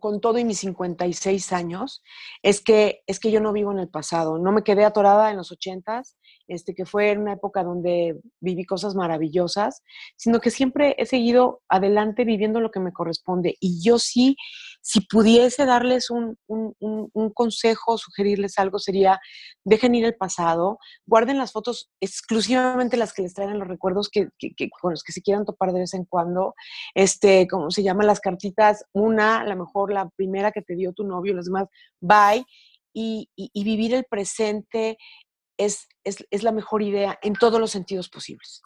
con 0.00 0.20
todo 0.20 0.38
y 0.38 0.44
mis 0.44 0.58
56 0.60 1.52
años, 1.52 2.02
es 2.42 2.60
que, 2.60 3.02
es 3.06 3.20
que 3.20 3.30
yo 3.30 3.40
no 3.40 3.52
vivo 3.52 3.72
en 3.72 3.78
el 3.78 3.88
pasado, 3.88 4.38
no 4.38 4.52
me 4.52 4.62
quedé 4.62 4.84
atorada 4.84 5.30
en 5.30 5.36
los 5.36 5.52
80s, 5.52 6.14
este, 6.48 6.74
que 6.74 6.86
fue 6.86 7.16
una 7.16 7.34
época 7.34 7.62
donde 7.62 8.20
viví 8.40 8.64
cosas 8.64 8.94
maravillosas, 8.94 9.82
sino 10.16 10.40
que 10.40 10.50
siempre 10.50 10.94
he 10.98 11.06
seguido 11.06 11.62
adelante 11.68 12.24
viviendo 12.24 12.60
lo 12.60 12.70
que 12.70 12.80
me 12.80 12.92
corresponde. 12.92 13.56
Y 13.60 13.82
yo 13.82 13.98
sí 13.98 14.36
si 14.82 15.00
pudiese 15.00 15.64
darles 15.64 16.10
un, 16.10 16.36
consejo, 17.34 17.96
sugerirles 17.96 18.58
algo, 18.58 18.78
sería, 18.80 19.20
dejen 19.64 19.94
ir 19.94 20.04
el 20.04 20.16
pasado, 20.16 20.78
guarden 21.06 21.38
las 21.38 21.52
fotos 21.52 21.90
exclusivamente 22.00 22.96
las 22.96 23.12
que 23.12 23.22
les 23.22 23.32
traen 23.32 23.60
los 23.60 23.68
recuerdos 23.68 24.10
que, 24.10 24.28
con 24.80 24.90
los 24.90 25.04
que 25.04 25.12
se 25.12 25.22
quieran 25.22 25.44
topar 25.44 25.72
de 25.72 25.80
vez 25.80 25.94
en 25.94 26.04
cuando, 26.04 26.54
este, 26.94 27.46
¿cómo 27.48 27.70
se 27.70 27.84
llama? 27.84 28.02
Las 28.02 28.20
cartitas, 28.20 28.84
una, 28.92 29.40
a 29.40 29.46
lo 29.46 29.56
mejor 29.56 29.92
la 29.92 30.10
primera 30.10 30.50
que 30.50 30.62
te 30.62 30.74
dio 30.74 30.92
tu 30.92 31.04
novio, 31.04 31.32
las 31.32 31.46
demás, 31.46 31.68
bye, 32.00 32.44
y, 32.92 33.30
vivir 33.54 33.94
el 33.94 34.04
presente 34.04 34.98
es, 35.56 35.86
es 36.04 36.42
la 36.42 36.52
mejor 36.52 36.82
idea 36.82 37.18
en 37.22 37.34
todos 37.34 37.60
los 37.60 37.70
sentidos 37.70 38.08
posibles. 38.08 38.62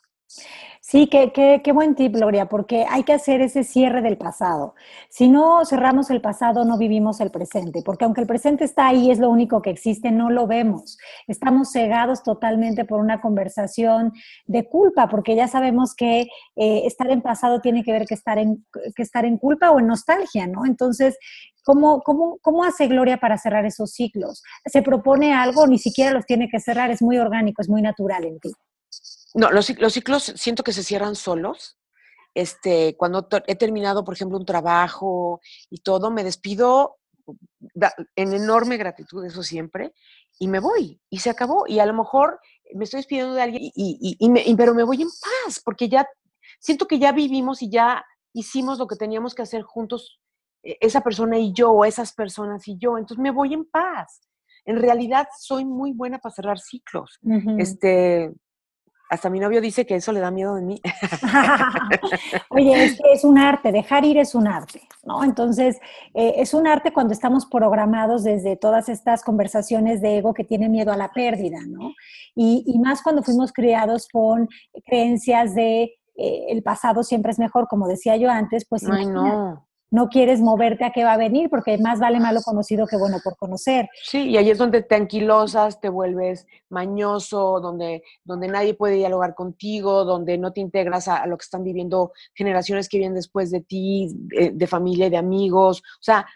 Sí, 0.88 1.08
qué, 1.08 1.32
qué, 1.32 1.62
qué, 1.64 1.72
buen 1.72 1.96
tip, 1.96 2.14
Gloria, 2.14 2.46
porque 2.48 2.86
hay 2.88 3.02
que 3.02 3.12
hacer 3.12 3.40
ese 3.40 3.64
cierre 3.64 4.02
del 4.02 4.16
pasado. 4.16 4.76
Si 5.08 5.28
no 5.28 5.64
cerramos 5.64 6.10
el 6.10 6.20
pasado, 6.20 6.64
no 6.64 6.78
vivimos 6.78 7.20
el 7.20 7.32
presente, 7.32 7.82
porque 7.84 8.04
aunque 8.04 8.20
el 8.20 8.28
presente 8.28 8.64
está 8.64 8.86
ahí, 8.86 9.10
es 9.10 9.18
lo 9.18 9.28
único 9.28 9.62
que 9.62 9.70
existe, 9.70 10.12
no 10.12 10.30
lo 10.30 10.46
vemos. 10.46 10.96
Estamos 11.26 11.72
cegados 11.72 12.22
totalmente 12.22 12.84
por 12.84 13.00
una 13.00 13.20
conversación 13.20 14.12
de 14.46 14.68
culpa, 14.68 15.08
porque 15.08 15.34
ya 15.34 15.48
sabemos 15.48 15.92
que 15.94 16.28
eh, 16.54 16.82
estar 16.86 17.10
en 17.10 17.20
pasado 17.20 17.60
tiene 17.60 17.82
que 17.82 17.90
ver 17.90 18.06
que 18.06 18.14
estar 18.14 18.38
en, 18.38 18.64
que 18.94 19.02
estar 19.02 19.24
en 19.24 19.38
culpa 19.38 19.72
o 19.72 19.80
en 19.80 19.88
nostalgia, 19.88 20.46
¿no? 20.46 20.66
Entonces, 20.66 21.18
¿Cómo, 21.64 22.00
cómo, 22.02 22.38
¿Cómo 22.42 22.62
hace 22.62 22.86
Gloria 22.86 23.16
para 23.16 23.38
cerrar 23.38 23.66
esos 23.66 23.90
ciclos? 23.90 24.40
¿Se 24.66 24.82
propone 24.82 25.34
algo? 25.34 25.66
Ni 25.66 25.78
siquiera 25.78 26.12
los 26.12 26.24
tiene 26.24 26.48
que 26.48 26.60
cerrar, 26.60 26.92
es 26.92 27.02
muy 27.02 27.18
orgánico, 27.18 27.60
es 27.60 27.68
muy 27.68 27.82
natural 27.82 28.24
en 28.24 28.38
ti. 28.38 28.52
No, 29.36 29.50
los, 29.50 29.66
ciclos 29.66 30.32
siento 30.34 30.64
que 30.64 30.72
se 30.72 30.82
cierran 30.82 31.14
solos. 31.14 31.76
Este, 32.34 32.96
cuando 32.96 33.28
he 33.46 33.54
terminado, 33.54 34.02
por 34.02 34.14
ejemplo, 34.14 34.38
un 34.38 34.46
trabajo 34.46 35.40
y 35.68 35.80
todo, 35.80 36.10
me 36.10 36.24
despido 36.24 36.96
en 38.14 38.32
enorme 38.32 38.78
gratitud, 38.78 39.24
eso 39.26 39.42
siempre, 39.42 39.92
y 40.38 40.48
me 40.48 40.58
voy, 40.58 41.00
y 41.10 41.18
se 41.18 41.28
acabó. 41.28 41.66
Y 41.66 41.80
a 41.80 41.86
lo 41.86 41.92
mejor 41.92 42.40
me 42.74 42.84
estoy 42.84 42.98
despidiendo 42.98 43.34
de 43.34 43.42
alguien, 43.42 43.62
y, 43.62 44.16
y, 44.18 44.56
pero 44.56 44.74
me 44.74 44.84
voy 44.84 45.02
en 45.02 45.08
paz, 45.08 45.60
porque 45.62 45.90
ya 45.90 46.06
siento 46.58 46.86
que 46.86 46.98
ya 46.98 47.12
vivimos 47.12 47.60
y 47.60 47.70
ya 47.70 48.04
hicimos 48.32 48.78
lo 48.78 48.86
que 48.86 48.96
teníamos 48.96 49.34
que 49.34 49.42
hacer 49.42 49.62
juntos, 49.62 50.18
e, 50.62 50.78
esa 50.80 51.02
persona 51.02 51.38
y 51.38 51.52
yo, 51.52 51.72
o 51.72 51.84
esas 51.84 52.14
personas 52.14 52.66
y 52.68 52.78
yo, 52.78 52.96
entonces 52.96 53.22
me 53.22 53.30
voy 53.30 53.52
en 53.52 53.66
paz. 53.66 54.22
En 54.64 54.76
realidad 54.76 55.28
soy 55.38 55.66
muy 55.66 55.92
buena 55.92 56.18
para 56.20 56.34
cerrar 56.34 56.58
ciclos. 56.58 57.18
Este, 57.58 58.32
hasta 59.08 59.30
mi 59.30 59.38
novio 59.40 59.60
dice 59.60 59.86
que 59.86 59.96
eso 59.96 60.12
le 60.12 60.20
da 60.20 60.30
miedo 60.30 60.54
de 60.54 60.62
mí. 60.62 60.80
Oye, 62.50 62.84
es 62.84 63.00
que 63.00 63.12
es 63.12 63.24
un 63.24 63.38
arte, 63.38 63.72
dejar 63.72 64.04
ir 64.04 64.18
es 64.18 64.34
un 64.34 64.48
arte, 64.48 64.82
¿no? 65.04 65.22
Entonces, 65.22 65.78
eh, 66.14 66.34
es 66.38 66.54
un 66.54 66.66
arte 66.66 66.92
cuando 66.92 67.12
estamos 67.12 67.46
programados 67.46 68.24
desde 68.24 68.56
todas 68.56 68.88
estas 68.88 69.22
conversaciones 69.22 70.00
de 70.00 70.18
ego 70.18 70.34
que 70.34 70.44
tienen 70.44 70.72
miedo 70.72 70.92
a 70.92 70.96
la 70.96 71.12
pérdida, 71.12 71.58
¿no? 71.66 71.92
Y, 72.34 72.78
más 72.78 73.02
cuando 73.02 73.22
fuimos 73.22 73.52
criados 73.52 74.06
con 74.12 74.48
creencias 74.84 75.54
de 75.54 75.94
eh, 76.16 76.46
el 76.48 76.62
pasado 76.62 77.02
siempre 77.02 77.32
es 77.32 77.38
mejor, 77.38 77.66
como 77.68 77.88
decía 77.88 78.16
yo 78.16 78.30
antes, 78.30 78.66
pues 78.68 78.84
Ay, 78.88 79.06
no 79.06 79.65
no 79.90 80.08
quieres 80.08 80.40
moverte 80.40 80.84
a 80.84 80.90
qué 80.90 81.04
va 81.04 81.12
a 81.12 81.16
venir, 81.16 81.48
porque 81.48 81.78
más 81.78 82.00
vale 82.00 82.18
malo 82.18 82.40
conocido 82.42 82.86
que 82.86 82.96
bueno 82.96 83.18
por 83.22 83.36
conocer. 83.36 83.88
Sí, 84.02 84.30
y 84.30 84.36
ahí 84.36 84.50
es 84.50 84.58
donde 84.58 84.82
te 84.82 84.94
anquilosas, 84.94 85.80
te 85.80 85.88
vuelves 85.88 86.46
mañoso, 86.68 87.60
donde, 87.60 88.02
donde 88.24 88.48
nadie 88.48 88.74
puede 88.74 88.96
dialogar 88.96 89.34
contigo, 89.34 90.04
donde 90.04 90.38
no 90.38 90.52
te 90.52 90.60
integras 90.60 91.08
a, 91.08 91.26
lo 91.26 91.38
que 91.38 91.44
están 91.44 91.62
viviendo 91.62 92.12
generaciones 92.34 92.88
que 92.88 92.98
vienen 92.98 93.14
después 93.14 93.50
de 93.50 93.60
ti, 93.60 94.08
de, 94.12 94.66
familia 94.66 95.06
y 95.06 95.10
de 95.10 95.16
amigos. 95.16 95.80
O 95.80 96.02
sea, 96.02 96.26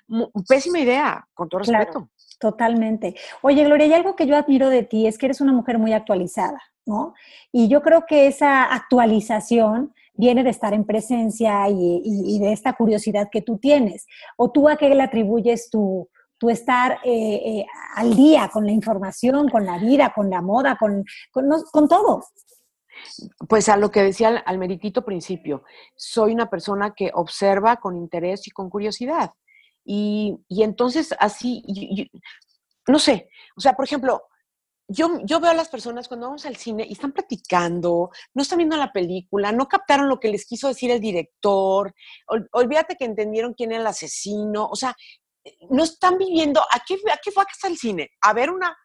pésima 0.48 0.78
idea, 0.78 1.26
con 1.34 1.48
todo 1.48 1.60
respeto. 1.60 2.08
Totalmente. 2.38 3.16
Oye, 3.42 3.64
Gloria, 3.64 3.86
y 3.86 3.92
algo 3.92 4.16
que 4.16 4.26
yo 4.26 4.36
admiro 4.36 4.70
de 4.70 4.82
ti 4.82 5.06
es 5.06 5.18
que 5.18 5.26
eres 5.26 5.40
una 5.40 5.52
mujer 5.52 5.78
muy 5.78 5.92
actualizada, 5.92 6.60
¿no? 6.86 7.12
Y 7.52 7.68
yo 7.68 7.82
creo 7.82 8.06
que 8.06 8.26
esa 8.26 8.64
actualización 8.64 9.92
viene 10.20 10.44
de 10.44 10.50
estar 10.50 10.74
en 10.74 10.84
presencia 10.84 11.68
y, 11.68 12.38
de 12.38 12.52
esta 12.52 12.74
curiosidad 12.74 13.28
que 13.32 13.42
tú 13.42 13.58
tienes. 13.58 14.06
¿O 14.36 14.50
tú 14.50 14.68
a 14.68 14.76
qué 14.76 14.94
le 14.94 15.02
atribuyes 15.02 15.70
tu, 15.70 16.08
tu 16.38 16.50
estar 16.50 16.98
eh, 17.04 17.34
eh, 17.44 17.66
al 17.96 18.14
día 18.14 18.50
con 18.52 18.66
la 18.66 18.72
información, 18.72 19.48
con 19.48 19.64
la 19.64 19.78
vida, 19.78 20.12
con 20.14 20.28
la 20.28 20.42
moda, 20.42 20.76
con, 20.78 21.04
con, 21.32 21.88
todo? 21.88 22.22
Pues 23.48 23.68
a 23.70 23.76
lo 23.78 23.90
que 23.90 24.02
decía 24.02 24.28
al, 24.44 24.58
meritito 24.58 25.04
principio, 25.04 25.64
soy 25.96 26.32
una 26.32 26.50
persona 26.50 26.92
que 26.94 27.10
observa 27.14 27.76
con 27.76 27.96
interés 27.96 28.46
y 28.46 28.50
con 28.50 28.68
curiosidad. 28.68 29.32
Y, 29.84 30.38
entonces 30.50 31.14
así, 31.18 32.10
no 32.86 32.98
sé, 32.98 33.30
o 33.56 33.60
sea, 33.60 33.72
por 33.72 33.86
ejemplo, 33.86 34.22
yo, 34.90 35.40
veo 35.40 35.50
a 35.50 35.54
las 35.54 35.68
personas 35.68 36.08
cuando 36.08 36.26
vamos 36.26 36.44
al 36.46 36.56
cine 36.56 36.84
y 36.88 36.92
están 36.92 37.12
platicando, 37.12 38.10
no 38.34 38.42
están 38.42 38.58
viendo 38.58 38.76
la 38.76 38.92
película, 38.92 39.52
no 39.52 39.68
captaron 39.68 40.08
lo 40.08 40.18
que 40.18 40.28
les 40.28 40.44
quiso 40.44 40.68
decir 40.68 40.90
el 40.90 41.00
director, 41.00 41.94
olvídate 42.52 42.96
que 42.96 43.04
entendieron 43.04 43.54
quién 43.54 43.70
era 43.70 43.82
el 43.82 43.86
asesino, 43.86 44.66
o 44.66 44.74
sea, 44.74 44.94
no 45.70 45.84
están 45.84 46.18
viviendo, 46.18 46.60
¿a 46.60 46.80
qué, 46.86 46.94
a 46.94 47.18
qué 47.22 47.30
fue 47.30 47.44
a 47.44 47.46
está 47.50 47.68
el 47.68 47.78
cine? 47.78 48.10
A 48.20 48.32
ver 48.32 48.50
una 48.50 48.76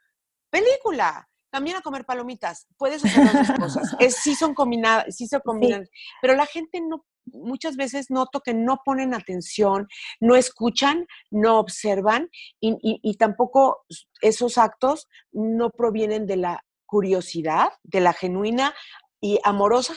película, 0.51 1.27
también 1.49 1.77
a 1.77 1.81
comer 1.81 2.05
palomitas, 2.05 2.67
puedes 2.77 3.03
hacer 3.03 3.25
las 3.25 3.47
dos 3.47 3.57
cosas, 3.57 3.95
es, 3.99 4.15
sí 4.17 4.35
son 4.35 4.53
combinadas, 4.53 5.15
sí 5.15 5.27
se 5.27 5.39
combinan, 5.41 5.87
pero 6.21 6.35
la 6.35 6.45
gente 6.45 6.81
no 6.81 7.03
muchas 7.25 7.75
veces 7.75 8.09
noto 8.09 8.41
que 8.41 8.53
no 8.53 8.81
ponen 8.83 9.13
atención, 9.13 9.87
no 10.19 10.35
escuchan, 10.35 11.05
no 11.31 11.59
observan 11.59 12.29
y, 12.59 13.17
tampoco 13.17 13.85
esos 14.21 14.57
actos 14.57 15.07
no 15.31 15.69
provienen 15.69 16.25
de 16.25 16.37
la 16.37 16.65
curiosidad, 16.85 17.69
de 17.83 17.99
la 18.01 18.13
genuina 18.13 18.73
y 19.21 19.39
amorosa 19.43 19.93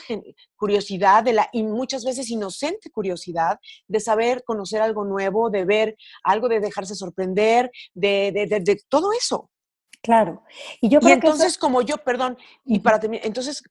curiosidad, 0.55 1.23
de 1.23 1.33
la 1.33 1.49
y 1.53 1.63
muchas 1.63 2.03
veces 2.03 2.29
inocente 2.29 2.89
curiosidad 2.89 3.59
de 3.87 3.99
saber 3.99 4.43
conocer 4.43 4.81
algo 4.81 5.05
nuevo, 5.05 5.49
de 5.49 5.65
ver 5.65 5.95
algo, 6.23 6.49
de 6.49 6.59
dejarse 6.59 6.95
sorprender, 6.95 7.71
de, 7.93 8.81
todo 8.89 9.11
eso. 9.13 9.49
Claro. 10.01 10.43
Y 10.81 10.89
yo 10.89 10.99
creo 10.99 11.13
entonces, 11.13 11.57
como 11.57 11.81
yo, 11.81 11.97
perdón, 11.97 12.37
y 12.65 12.79
para 12.79 12.99
terminar, 12.99 13.25
entonces, 13.25 13.61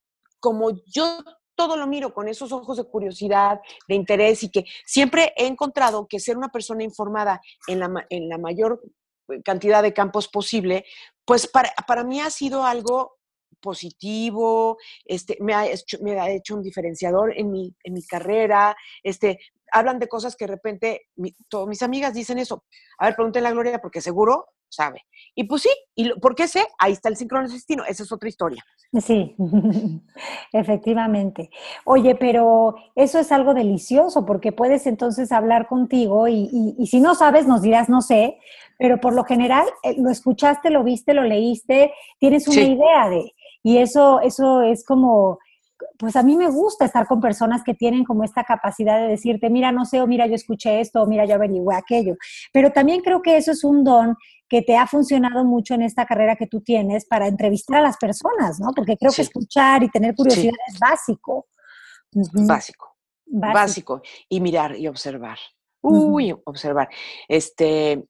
como 0.40 0.70
yo 0.86 1.18
todo 1.58 1.76
lo 1.76 1.88
miro 1.88 2.14
con 2.14 2.28
esos 2.28 2.52
ojos 2.52 2.76
de 2.76 2.84
curiosidad, 2.84 3.60
de 3.88 3.96
interés 3.96 4.44
y 4.44 4.48
que 4.48 4.64
siempre 4.86 5.32
he 5.36 5.48
encontrado 5.48 6.06
que 6.06 6.20
ser 6.20 6.38
una 6.38 6.50
persona 6.50 6.84
informada 6.84 7.40
en 7.66 7.80
la, 7.80 8.06
en 8.10 8.28
la 8.28 8.38
mayor 8.38 8.80
cantidad 9.44 9.82
de 9.82 9.92
campos 9.92 10.28
posible, 10.28 10.84
pues 11.24 11.48
para, 11.48 11.72
para 11.88 12.04
mí 12.04 12.20
ha 12.20 12.30
sido 12.30 12.64
algo 12.64 13.16
positivo, 13.60 14.78
este, 15.04 15.36
me, 15.40 15.52
ha 15.52 15.66
hecho, 15.66 15.98
me 16.00 16.16
ha 16.20 16.30
hecho 16.30 16.54
un 16.54 16.62
diferenciador 16.62 17.36
en 17.36 17.50
mi, 17.50 17.74
en 17.82 17.92
mi 17.92 18.04
carrera, 18.04 18.76
este, 19.02 19.40
hablan 19.72 19.98
de 19.98 20.06
cosas 20.06 20.36
que 20.36 20.44
de 20.44 20.52
repente, 20.52 21.08
todas 21.48 21.66
mis 21.66 21.82
amigas 21.82 22.14
dicen 22.14 22.38
eso. 22.38 22.66
A 22.98 23.06
ver, 23.06 23.16
pregúntenle 23.16 23.48
a 23.48 23.52
Gloria 23.52 23.80
porque 23.80 24.00
seguro 24.00 24.46
sabe. 24.68 25.04
Y 25.34 25.44
pues 25.44 25.62
sí, 25.62 25.70
¿y 25.94 26.10
por 26.20 26.34
qué 26.34 26.48
sé? 26.48 26.66
Ahí 26.78 26.92
está 26.92 27.08
el 27.08 27.16
sincrono-destino, 27.16 27.84
esa 27.84 28.02
es 28.02 28.12
otra 28.12 28.28
historia. 28.28 28.64
Sí, 29.00 29.36
efectivamente. 30.52 31.50
Oye, 31.84 32.14
pero 32.14 32.76
eso 32.94 33.18
es 33.18 33.30
algo 33.32 33.54
delicioso 33.54 34.24
porque 34.24 34.52
puedes 34.52 34.86
entonces 34.86 35.30
hablar 35.30 35.68
contigo 35.68 36.26
y, 36.26 36.74
y, 36.78 36.86
si 36.86 37.00
no 37.00 37.14
sabes 37.14 37.46
nos 37.46 37.62
dirás 37.62 37.88
no 37.88 38.00
sé, 38.00 38.38
pero 38.78 38.98
por 39.00 39.12
lo 39.14 39.24
general 39.24 39.66
eh, 39.82 39.94
lo 39.98 40.10
escuchaste, 40.10 40.70
lo 40.70 40.84
viste, 40.84 41.12
lo 41.12 41.22
leíste, 41.22 41.92
tienes 42.18 42.48
una 42.48 42.62
idea 42.62 43.08
de, 43.10 43.34
y 43.62 43.78
eso, 43.78 44.20
eso 44.20 44.62
es 44.62 44.84
como 44.84 45.38
pues 45.98 46.16
a 46.16 46.22
mí 46.22 46.36
me 46.36 46.48
gusta 46.48 46.84
estar 46.84 47.06
con 47.06 47.20
personas 47.20 47.62
que 47.64 47.74
tienen 47.74 48.04
como 48.04 48.24
esta 48.24 48.44
capacidad 48.44 48.98
de 48.98 49.08
decirte, 49.08 49.50
mira, 49.50 49.72
no 49.72 49.84
sé, 49.84 50.00
o 50.00 50.06
mira, 50.06 50.26
yo 50.26 50.34
escuché 50.34 50.80
esto, 50.80 51.02
o 51.02 51.06
mira, 51.06 51.24
yo 51.24 51.34
averigüé 51.34 51.74
aquello. 51.74 52.16
Pero 52.52 52.72
también 52.72 53.00
creo 53.00 53.22
que 53.22 53.36
eso 53.36 53.52
es 53.52 53.64
un 53.64 53.84
don 53.84 54.16
que 54.48 54.62
te 54.62 54.76
ha 54.76 54.86
funcionado 54.86 55.44
mucho 55.44 55.74
en 55.74 55.82
esta 55.82 56.06
carrera 56.06 56.36
que 56.36 56.46
tú 56.46 56.60
tienes 56.60 57.04
para 57.04 57.26
entrevistar 57.26 57.78
a 57.78 57.82
las 57.82 57.96
personas, 57.98 58.58
¿no? 58.58 58.70
Porque 58.74 58.96
creo 58.96 59.12
que 59.12 59.22
escuchar 59.22 59.82
y 59.82 59.90
tener 59.90 60.14
curiosidad 60.14 60.54
es 60.66 60.78
básico. 60.78 61.46
básico. 62.12 62.96
básico. 63.26 64.02
Y 64.28 64.40
mirar 64.40 64.76
y 64.76 64.88
observar. 64.88 65.38
Uy, 65.80 66.34
observar. 66.44 66.88
Este, 67.28 68.04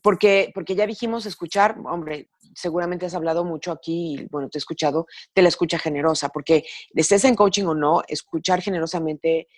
porque, 0.00 0.50
porque 0.54 0.74
ya 0.74 0.86
dijimos 0.86 1.26
escuchar, 1.26 1.76
hombre, 1.84 2.30
seguramente 2.54 3.06
has 3.06 3.14
hablado 3.14 3.44
mucho 3.44 3.72
aquí, 3.72 4.14
y 4.14 4.26
bueno, 4.30 4.48
te 4.48 4.58
he 4.58 4.60
escuchado, 4.60 5.06
de 5.34 5.42
la 5.42 5.48
escucha 5.48 5.78
generosa, 5.78 6.28
porque 6.30 6.64
estés 6.94 7.24
en 7.24 7.34
coaching 7.34 7.64
o 7.64 7.74
no, 7.74 8.02
escuchar 8.08 8.62
generosamente 8.62 9.48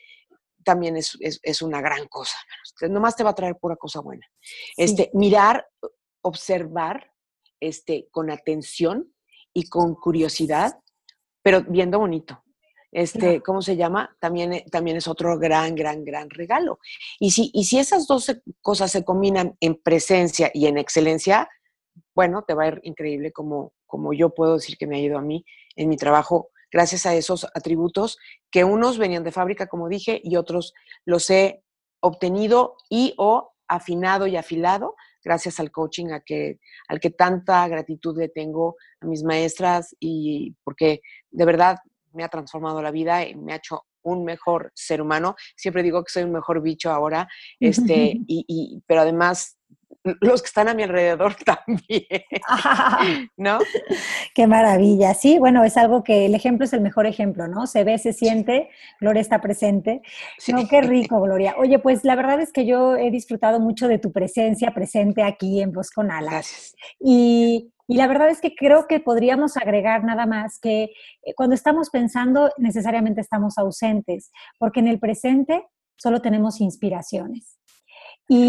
también 0.64 0.96
es, 0.96 1.18
es, 1.20 1.62
una 1.62 1.80
gran 1.80 2.08
cosa. 2.08 2.36
Nomás 2.88 3.16
te 3.16 3.22
va 3.22 3.30
a 3.30 3.34
traer 3.34 3.56
pura 3.56 3.76
cosa 3.76 4.00
buena. 4.00 4.26
Este, 4.76 5.10
mirar, 5.12 5.68
observar 6.22 7.12
este, 7.60 8.08
con 8.10 8.30
atención 8.30 9.14
y 9.52 9.68
con 9.68 9.94
curiosidad, 9.94 10.78
pero 11.42 11.62
viendo 11.62 11.98
bonito. 11.98 12.43
Este, 12.94 13.42
¿cómo 13.42 13.60
se 13.60 13.74
llama? 13.74 14.16
También, 14.20 14.52
eh, 14.52 14.64
también 14.70 14.96
es 14.96 15.08
otro 15.08 15.36
gran, 15.36 15.74
gran, 15.74 16.04
gran 16.04 16.30
regalo. 16.30 16.78
Y 17.18 17.32
si, 17.32 17.50
y 17.52 17.64
si 17.64 17.80
esas 17.80 18.06
dos 18.06 18.32
cosas 18.62 18.92
se 18.92 19.04
combinan 19.04 19.56
en 19.58 19.74
presencia 19.74 20.48
y 20.54 20.66
en 20.68 20.78
excelencia, 20.78 21.48
bueno, 22.14 22.44
te 22.46 22.54
va 22.54 22.62
a 22.62 22.68
ir 22.68 22.80
increíble 22.84 23.32
como, 23.32 23.72
como 23.84 24.12
yo 24.12 24.30
puedo 24.30 24.54
decir 24.54 24.76
que 24.78 24.86
me 24.86 24.96
ha 24.96 25.00
ido 25.00 25.18
a 25.18 25.22
mí 25.22 25.44
en 25.74 25.88
mi 25.88 25.96
trabajo 25.96 26.50
gracias 26.70 27.04
a 27.04 27.16
esos 27.16 27.46
atributos 27.52 28.16
que 28.48 28.62
unos 28.62 28.96
venían 28.96 29.24
de 29.24 29.32
fábrica, 29.32 29.66
como 29.66 29.88
dije, 29.88 30.20
y 30.22 30.36
otros 30.36 30.72
los 31.04 31.28
he 31.30 31.64
obtenido 31.98 32.76
y 32.88 33.14
o 33.16 33.54
afinado 33.66 34.28
y 34.28 34.36
afilado 34.36 34.94
gracias 35.24 35.58
al 35.58 35.72
coaching 35.72 36.12
a 36.12 36.20
que, 36.20 36.60
al 36.86 37.00
que 37.00 37.10
tanta 37.10 37.66
gratitud 37.66 38.16
le 38.16 38.28
tengo 38.28 38.76
a 39.00 39.06
mis 39.06 39.24
maestras 39.24 39.96
y 39.98 40.54
porque 40.62 41.00
de 41.30 41.44
verdad 41.44 41.78
me 42.14 42.24
ha 42.24 42.28
transformado 42.28 42.80
la 42.80 42.90
vida 42.90 43.26
y 43.26 43.34
me 43.34 43.52
ha 43.52 43.56
hecho 43.56 43.82
un 44.02 44.24
mejor 44.24 44.70
ser 44.74 45.00
humano. 45.00 45.34
Siempre 45.56 45.82
digo 45.82 46.02
que 46.04 46.12
soy 46.12 46.24
un 46.24 46.32
mejor 46.32 46.62
bicho 46.62 46.90
ahora, 46.90 47.28
este, 47.60 47.94
y, 48.26 48.44
y, 48.46 48.82
pero 48.86 49.02
además 49.02 49.58
los 50.20 50.42
que 50.42 50.46
están 50.46 50.68
a 50.68 50.74
mi 50.74 50.82
alrededor 50.82 51.34
también, 51.44 52.22
¿no? 53.36 53.58
Qué 54.34 54.46
maravilla, 54.46 55.14
sí, 55.14 55.38
bueno, 55.38 55.64
es 55.64 55.76
algo 55.76 56.04
que 56.04 56.26
el 56.26 56.34
ejemplo 56.34 56.64
es 56.64 56.72
el 56.72 56.80
mejor 56.80 57.06
ejemplo, 57.06 57.48
¿no? 57.48 57.66
Se 57.66 57.84
ve, 57.84 57.98
se 57.98 58.12
siente, 58.12 58.68
Gloria 59.00 59.20
está 59.20 59.40
presente. 59.40 60.02
No, 60.48 60.68
qué 60.68 60.82
rico, 60.82 61.20
Gloria. 61.20 61.54
Oye, 61.58 61.78
pues 61.78 62.04
la 62.04 62.16
verdad 62.16 62.40
es 62.40 62.52
que 62.52 62.66
yo 62.66 62.96
he 62.96 63.10
disfrutado 63.10 63.60
mucho 63.60 63.88
de 63.88 63.98
tu 63.98 64.12
presencia 64.12 64.72
presente 64.72 65.22
aquí 65.22 65.60
en 65.60 65.72
Voz 65.72 65.90
con 65.90 66.10
Alas. 66.10 66.32
Gracias. 66.32 66.74
Y, 67.00 67.72
y 67.86 67.96
la 67.96 68.06
verdad 68.06 68.30
es 68.30 68.40
que 68.40 68.54
creo 68.54 68.86
que 68.86 69.00
podríamos 69.00 69.56
agregar 69.56 70.04
nada 70.04 70.26
más 70.26 70.58
que 70.58 70.84
eh, 70.84 71.34
cuando 71.36 71.54
estamos 71.54 71.90
pensando 71.90 72.50
necesariamente 72.56 73.20
estamos 73.20 73.58
ausentes, 73.58 74.30
porque 74.58 74.80
en 74.80 74.88
el 74.88 74.98
presente 74.98 75.66
solo 75.96 76.20
tenemos 76.22 76.60
inspiraciones. 76.60 77.58
Y 78.26 78.48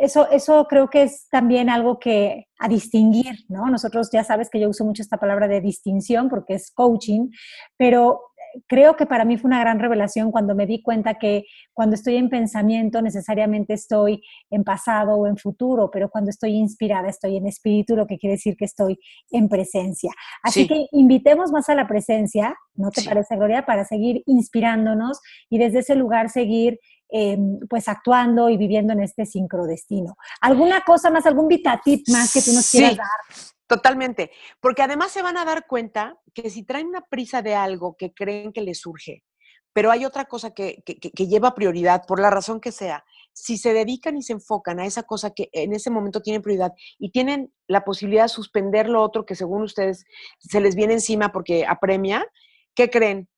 eso, 0.00 0.28
eso 0.30 0.66
creo 0.68 0.90
que 0.90 1.02
es 1.02 1.28
también 1.28 1.70
algo 1.70 2.00
que 2.00 2.48
a 2.58 2.68
distinguir, 2.68 3.44
¿no? 3.48 3.66
Nosotros 3.66 4.08
ya 4.12 4.24
sabes 4.24 4.50
que 4.50 4.58
yo 4.58 4.68
uso 4.68 4.84
mucho 4.84 5.02
esta 5.02 5.18
palabra 5.18 5.46
de 5.46 5.60
distinción 5.60 6.28
porque 6.28 6.54
es 6.54 6.72
coaching, 6.72 7.28
pero 7.76 8.27
creo 8.66 8.96
que 8.96 9.06
para 9.06 9.24
mí 9.24 9.36
fue 9.36 9.48
una 9.48 9.60
gran 9.60 9.78
revelación 9.78 10.30
cuando 10.30 10.54
me 10.54 10.66
di 10.66 10.82
cuenta 10.82 11.14
que 11.14 11.44
cuando 11.72 11.94
estoy 11.94 12.16
en 12.16 12.28
pensamiento 12.28 13.02
necesariamente 13.02 13.74
estoy 13.74 14.22
en 14.50 14.64
pasado 14.64 15.14
o 15.14 15.26
en 15.26 15.36
futuro, 15.36 15.90
pero 15.90 16.08
cuando 16.08 16.30
estoy 16.30 16.52
inspirada 16.52 17.08
estoy 17.08 17.36
en 17.36 17.46
espíritu, 17.46 17.96
lo 17.96 18.06
que 18.06 18.18
quiere 18.18 18.34
decir 18.34 18.56
que 18.56 18.64
estoy 18.64 18.98
en 19.30 19.48
presencia. 19.48 20.10
Así 20.42 20.66
que 20.66 20.86
invitemos 20.92 21.52
más 21.52 21.68
a 21.68 21.74
la 21.74 21.86
presencia, 21.86 22.54
¿no 22.74 22.90
te 22.90 23.02
parece, 23.02 23.36
Gloria? 23.36 23.66
Para 23.66 23.84
seguir 23.84 24.22
inspirándonos 24.26 25.20
y 25.50 25.58
desde 25.58 25.80
ese 25.80 25.94
lugar 25.94 26.30
seguir 26.30 26.78
Em, 27.10 27.58
pues 27.70 27.88
actuando 27.88 28.50
y 28.50 28.58
viviendo 28.58 28.92
en 28.92 29.00
este 29.00 29.24
sincrodestino. 29.24 30.18
¿Alguna 30.42 30.82
cosa 30.82 31.10
más, 31.10 31.24
algún 31.24 31.48
vitatip 31.48 32.06
más 32.08 32.30
que 32.30 32.42
tú 32.42 32.52
nos 32.52 32.70
quieras 32.70 32.98
dar? 32.98 33.06
Totalmente, 33.66 34.30
porque 34.60 34.82
además 34.82 35.10
se 35.10 35.22
van 35.22 35.38
a 35.38 35.46
dar 35.46 35.66
cuenta 35.66 36.18
que 36.34 36.50
si 36.50 36.64
traen 36.64 36.88
una 36.88 37.00
prisa 37.00 37.40
de 37.40 37.54
algo 37.54 37.96
que 37.96 38.12
creen 38.12 38.52
que 38.52 38.60
les 38.60 38.80
surge, 38.80 39.24
pero 39.72 39.90
hay 39.90 40.04
otra 40.04 40.26
cosa 40.26 40.52
que, 40.52 40.82
que, 40.84 41.26
lleva 41.26 41.54
prioridad, 41.54 42.04
por 42.06 42.20
la 42.20 42.28
razón 42.28 42.60
que 42.60 42.72
sea, 42.72 43.04
si 43.32 43.56
se 43.56 43.72
dedican 43.72 44.16
y 44.18 44.22
se 44.22 44.34
enfocan 44.34 44.78
a 44.78 44.84
esa 44.84 45.02
cosa 45.04 45.30
que 45.30 45.48
en 45.52 45.72
ese 45.72 45.90
momento 45.90 46.20
tienen 46.20 46.42
prioridad 46.42 46.72
y 46.98 47.10
tienen 47.10 47.52
la 47.68 47.84
posibilidad 47.84 48.24
de 48.24 48.30
suspender 48.30 48.88
lo 48.88 49.02
otro 49.02 49.24
que 49.24 49.34
según 49.34 49.62
ustedes 49.62 50.04
se 50.40 50.60
les 50.60 50.74
viene 50.74 50.94
encima 50.94 51.32
porque 51.32 51.64
apremia, 51.66 52.26
¿qué 52.74 52.90
creen? 52.90 53.28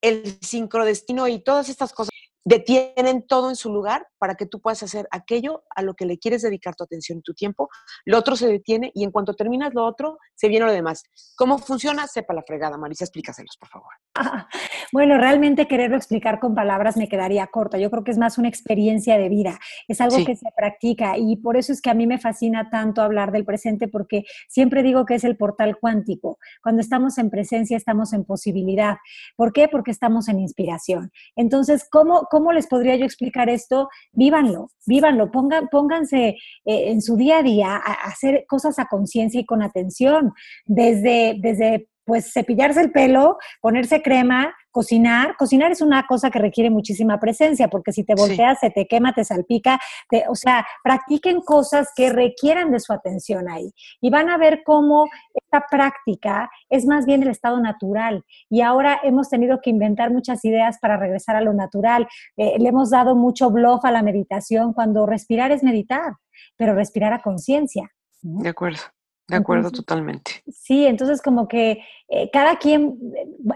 El 0.00 0.38
sincrodestino 0.40 1.28
y 1.28 1.42
todas 1.42 1.68
estas 1.68 1.92
cosas 1.92 2.10
detienen 2.44 3.26
todo 3.26 3.50
en 3.50 3.56
su 3.56 3.72
lugar 3.72 4.06
para 4.18 4.34
que 4.34 4.46
tú 4.46 4.60
puedas 4.60 4.82
hacer 4.82 5.06
aquello 5.10 5.64
a 5.74 5.82
lo 5.82 5.94
que 5.94 6.06
le 6.06 6.18
quieres 6.18 6.42
dedicar 6.42 6.74
tu 6.74 6.84
atención 6.84 7.18
y 7.18 7.22
tu 7.22 7.34
tiempo. 7.34 7.68
Lo 8.04 8.18
otro 8.18 8.36
se 8.36 8.48
detiene 8.48 8.90
y 8.94 9.04
en 9.04 9.10
cuanto 9.10 9.34
terminas 9.34 9.74
lo 9.74 9.84
otro, 9.84 10.18
se 10.34 10.48
viene 10.48 10.64
lo 10.66 10.72
demás. 10.72 11.04
¿Cómo 11.36 11.58
funciona? 11.58 12.06
Sepa 12.06 12.32
la 12.34 12.42
fregada. 12.42 12.78
Marisa, 12.78 13.04
explícaselos, 13.04 13.56
por 13.58 13.68
favor. 13.68 13.92
bueno, 14.92 15.18
realmente 15.18 15.68
quererlo 15.68 15.96
explicar 15.96 16.40
con 16.40 16.54
palabras 16.54 16.96
me 16.96 17.08
quedaría 17.08 17.46
corta. 17.48 17.78
Yo 17.78 17.90
creo 17.90 18.04
que 18.04 18.12
es 18.12 18.18
más 18.18 18.38
una 18.38 18.48
experiencia 18.48 19.18
de 19.18 19.28
vida. 19.28 19.58
Es 19.86 20.00
algo 20.00 20.24
que 20.24 20.36
se 20.36 20.48
practica 20.56 21.18
y 21.18 21.36
por 21.36 21.56
eso 21.56 21.72
es 21.72 21.82
que 21.82 21.90
a 21.90 21.94
mí 21.94 22.06
me 22.06 22.18
fascina 22.18 22.70
tanto 22.70 23.02
hablar 23.02 23.30
del 23.30 23.44
presente 23.44 23.88
porque 23.88 24.24
siempre 24.48 24.82
digo 24.82 25.04
que 25.04 25.14
es 25.14 25.24
el 25.24 25.36
portal 25.36 25.78
cuántico. 25.78 26.38
Cuando 26.62 26.80
estamos 26.80 27.18
en 27.18 27.30
presencia, 27.30 27.76
estamos 27.76 28.12
en 28.12 28.24
posibilidad. 28.24 28.96
¿Por 29.36 29.52
qué? 29.52 29.68
Porque 29.68 29.90
estamos 29.90 30.28
en 30.28 30.40
inspiración. 30.40 31.12
Entonces, 31.36 31.86
¿cómo 31.90 32.26
¿cómo 32.37 32.37
les 32.52 32.66
podría 32.66 32.96
yo 32.96 33.04
explicar 33.04 33.48
esto? 33.48 33.88
Vívanlo, 34.12 34.70
vívanlo, 34.86 35.30
pongan, 35.30 35.68
pónganse 35.68 36.28
eh, 36.28 36.36
en 36.64 37.02
su 37.02 37.16
día 37.16 37.38
a 37.38 37.42
día 37.42 37.76
a, 37.76 37.92
a 37.92 38.08
hacer 38.08 38.44
cosas 38.48 38.78
a 38.78 38.86
conciencia 38.86 39.40
y 39.40 39.46
con 39.46 39.62
atención, 39.62 40.32
desde, 40.66 41.36
desde 41.38 41.88
pues 42.08 42.32
cepillarse 42.32 42.80
el 42.80 42.90
pelo, 42.90 43.36
ponerse 43.60 44.00
crema, 44.00 44.54
cocinar. 44.78 45.34
Cocinar 45.36 45.72
es 45.72 45.82
una 45.82 46.06
cosa 46.06 46.30
que 46.30 46.38
requiere 46.38 46.70
muchísima 46.70 47.18
presencia, 47.18 47.66
porque 47.66 47.92
si 47.92 48.04
te 48.04 48.14
volteas, 48.14 48.60
se 48.60 48.70
te 48.70 48.86
quema, 48.86 49.12
te 49.12 49.24
salpica. 49.24 49.80
o 50.28 50.36
sea, 50.36 50.64
practiquen 50.84 51.40
cosas 51.40 51.88
que 51.96 52.10
requieran 52.10 52.70
de 52.70 52.78
su 52.78 52.92
atención 52.92 53.48
ahí. 53.50 53.72
Y 54.00 54.10
van 54.10 54.28
a 54.28 54.38
ver 54.38 54.62
cómo 54.64 55.06
esta 55.34 55.64
práctica 55.68 56.48
es 56.70 56.86
más 56.86 57.06
bien 57.06 57.24
el 57.24 57.30
estado 57.30 57.58
natural. 57.60 58.22
Y 58.48 58.60
ahora 58.60 59.00
hemos 59.02 59.28
tenido 59.28 59.58
que 59.60 59.70
inventar 59.70 60.12
muchas 60.12 60.44
ideas 60.44 60.78
para 60.80 60.96
regresar 60.96 61.34
a 61.34 61.40
lo 61.40 61.52
natural. 61.54 62.06
Eh, 62.36 62.54
le 62.60 62.68
hemos 62.68 62.90
dado 62.90 63.16
mucho 63.16 63.50
bluff 63.50 63.84
a 63.84 63.90
la 63.90 64.02
meditación 64.02 64.74
cuando 64.74 65.06
respirar 65.06 65.50
es 65.50 65.64
meditar, 65.64 66.12
pero 66.56 66.76
respirar 66.76 67.12
a 67.12 67.20
conciencia. 67.20 67.90
De 68.22 68.48
acuerdo. 68.48 68.82
De 69.28 69.36
acuerdo, 69.36 69.70
totalmente. 69.70 70.42
Sí, 70.50 70.86
entonces 70.86 71.20
como 71.20 71.46
que 71.48 71.84
eh, 72.08 72.30
cada 72.32 72.56
quien, 72.56 72.98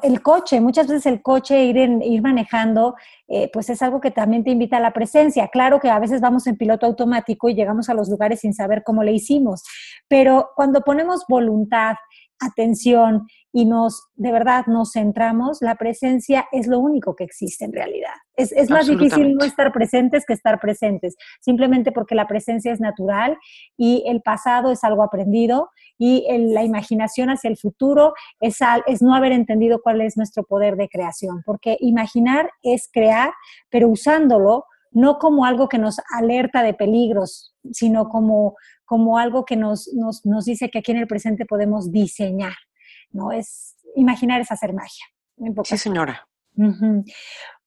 el 0.02 0.20
coche, 0.20 0.60
muchas 0.60 0.86
veces 0.86 1.06
el 1.06 1.22
coche, 1.22 1.64
ir, 1.64 1.78
ir 1.78 2.20
manejando, 2.20 2.94
eh, 3.26 3.48
pues 3.50 3.70
es 3.70 3.80
algo 3.80 3.98
que 3.98 4.10
también 4.10 4.44
te 4.44 4.50
invita 4.50 4.76
a 4.76 4.80
la 4.80 4.92
presencia. 4.92 5.48
Claro 5.48 5.80
que 5.80 5.88
a 5.88 5.98
veces 5.98 6.20
vamos 6.20 6.46
en 6.46 6.58
piloto 6.58 6.84
automático 6.84 7.48
y 7.48 7.54
llegamos 7.54 7.88
a 7.88 7.94
los 7.94 8.10
lugares 8.10 8.40
sin 8.40 8.52
saber 8.52 8.82
cómo 8.84 9.02
le 9.02 9.12
hicimos, 9.12 9.62
pero 10.08 10.50
cuando 10.54 10.82
ponemos 10.82 11.24
voluntad, 11.26 11.94
atención 12.42 13.26
y 13.52 13.66
nos, 13.66 14.08
de 14.14 14.32
verdad, 14.32 14.66
nos 14.66 14.92
centramos, 14.92 15.58
la 15.60 15.74
presencia 15.76 16.46
es 16.52 16.66
lo 16.66 16.78
único 16.78 17.14
que 17.14 17.24
existe 17.24 17.64
en 17.64 17.72
realidad. 17.72 18.14
Es, 18.34 18.50
es 18.52 18.70
más 18.70 18.86
difícil 18.86 19.34
no 19.34 19.44
estar 19.44 19.72
presentes 19.72 20.24
que 20.26 20.32
estar 20.32 20.58
presentes, 20.58 21.16
simplemente 21.40 21.92
porque 21.92 22.14
la 22.14 22.26
presencia 22.26 22.72
es 22.72 22.80
natural 22.80 23.36
y 23.76 24.04
el 24.06 24.22
pasado 24.22 24.72
es 24.72 24.82
algo 24.84 25.02
aprendido 25.02 25.70
y 25.98 26.26
la 26.52 26.64
imaginación 26.64 27.28
hacia 27.28 27.48
el 27.48 27.58
futuro 27.58 28.14
es, 28.40 28.58
es 28.86 29.02
no 29.02 29.14
haber 29.14 29.32
entendido 29.32 29.80
cuál 29.82 30.00
es 30.00 30.16
nuestro 30.16 30.44
poder 30.44 30.76
de 30.76 30.88
creación, 30.88 31.42
porque 31.44 31.76
imaginar 31.80 32.50
es 32.62 32.88
crear, 32.90 33.32
pero 33.70 33.88
usándolo 33.88 34.64
no 34.92 35.18
como 35.18 35.44
algo 35.44 35.68
que 35.68 35.78
nos 35.78 35.96
alerta 36.14 36.62
de 36.62 36.74
peligros, 36.74 37.54
sino 37.72 38.08
como, 38.08 38.56
como 38.92 39.16
algo 39.16 39.46
que 39.46 39.56
nos, 39.56 39.90
nos, 39.94 40.26
nos 40.26 40.44
dice 40.44 40.68
que 40.68 40.80
aquí 40.80 40.92
en 40.92 40.98
el 40.98 41.06
presente 41.06 41.46
podemos 41.46 41.90
diseñar, 41.90 42.52
¿no? 43.10 43.32
Es 43.32 43.78
imaginar 43.96 44.42
es 44.42 44.52
hacer 44.52 44.74
magia. 44.74 45.06
Sí, 45.64 45.78
señora. 45.78 46.28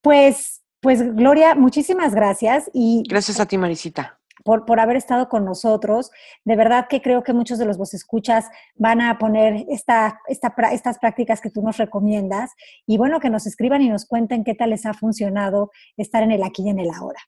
Pues, 0.00 0.62
pues, 0.78 1.16
Gloria, 1.16 1.56
muchísimas 1.56 2.14
gracias. 2.14 2.70
Y, 2.72 3.02
gracias 3.08 3.40
a 3.40 3.46
ti, 3.46 3.58
Marisita. 3.58 4.20
Por, 4.44 4.66
por, 4.66 4.78
haber 4.78 4.94
estado 4.94 5.28
con 5.28 5.44
nosotros. 5.44 6.12
De 6.44 6.54
verdad 6.54 6.86
que 6.88 7.02
creo 7.02 7.24
que 7.24 7.32
muchos 7.32 7.58
de 7.58 7.64
los 7.64 7.76
vos 7.76 7.92
escuchas 7.92 8.48
van 8.76 9.00
a 9.00 9.18
poner 9.18 9.66
esta, 9.68 10.20
esta, 10.28 10.54
estas 10.70 11.00
prácticas 11.00 11.40
que 11.40 11.50
tú 11.50 11.60
nos 11.60 11.76
recomiendas 11.76 12.52
y 12.86 12.98
bueno, 12.98 13.18
que 13.18 13.30
nos 13.30 13.48
escriban 13.48 13.82
y 13.82 13.88
nos 13.88 14.06
cuenten 14.06 14.44
qué 14.44 14.54
tal 14.54 14.70
les 14.70 14.86
ha 14.86 14.94
funcionado 14.94 15.72
estar 15.96 16.22
en 16.22 16.30
el 16.30 16.44
aquí 16.44 16.62
y 16.62 16.68
en 16.68 16.78
el 16.78 16.90
ahora. 16.92 17.18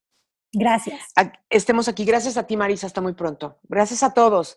Gracias. 0.53 1.01
Estemos 1.51 1.89
aquí. 1.89 2.05
Gracias 2.05 2.37
a 2.37 2.45
ti, 2.45 2.57
Marisa. 2.57 2.87
Hasta 2.87 3.01
muy 3.01 3.13
pronto. 3.13 3.59
Gracias 3.69 4.03
a 4.03 4.15
todos. 4.15 4.57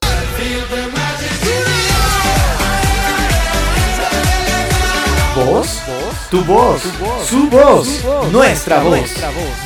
¿Voz? 5.35 5.81
Tu 6.29 6.43
voz, 6.43 6.81
su 7.27 7.49
voz, 7.49 8.05
nuestra 8.31 8.81
voz. 8.83 9.11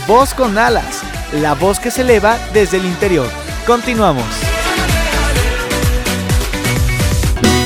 Voz 0.08 0.34
con 0.34 0.58
alas, 0.58 1.02
la 1.34 1.54
voz 1.54 1.80
que 1.80 1.92
se 1.92 2.02
eleva 2.02 2.38
desde 2.54 2.78
el 2.78 2.86
interior. 2.86 3.28
Continuamos. 3.68 4.26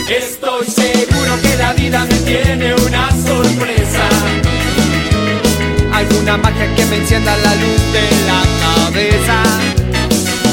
Estoy 0.10 0.66
seguro 0.68 1.42
que 1.42 1.56
la 1.58 1.74
vida 1.74 2.06
me 2.06 2.16
tiene 2.20 2.74
una 2.74 3.12
sorpresa 3.12 4.10
alguna 6.00 6.38
magia 6.38 6.74
que 6.76 6.86
me 6.86 6.98
encienda 6.98 7.36
la 7.38 7.56
luz 7.56 7.82
de 7.92 8.10
la 8.26 8.44
cabeza. 8.62 9.44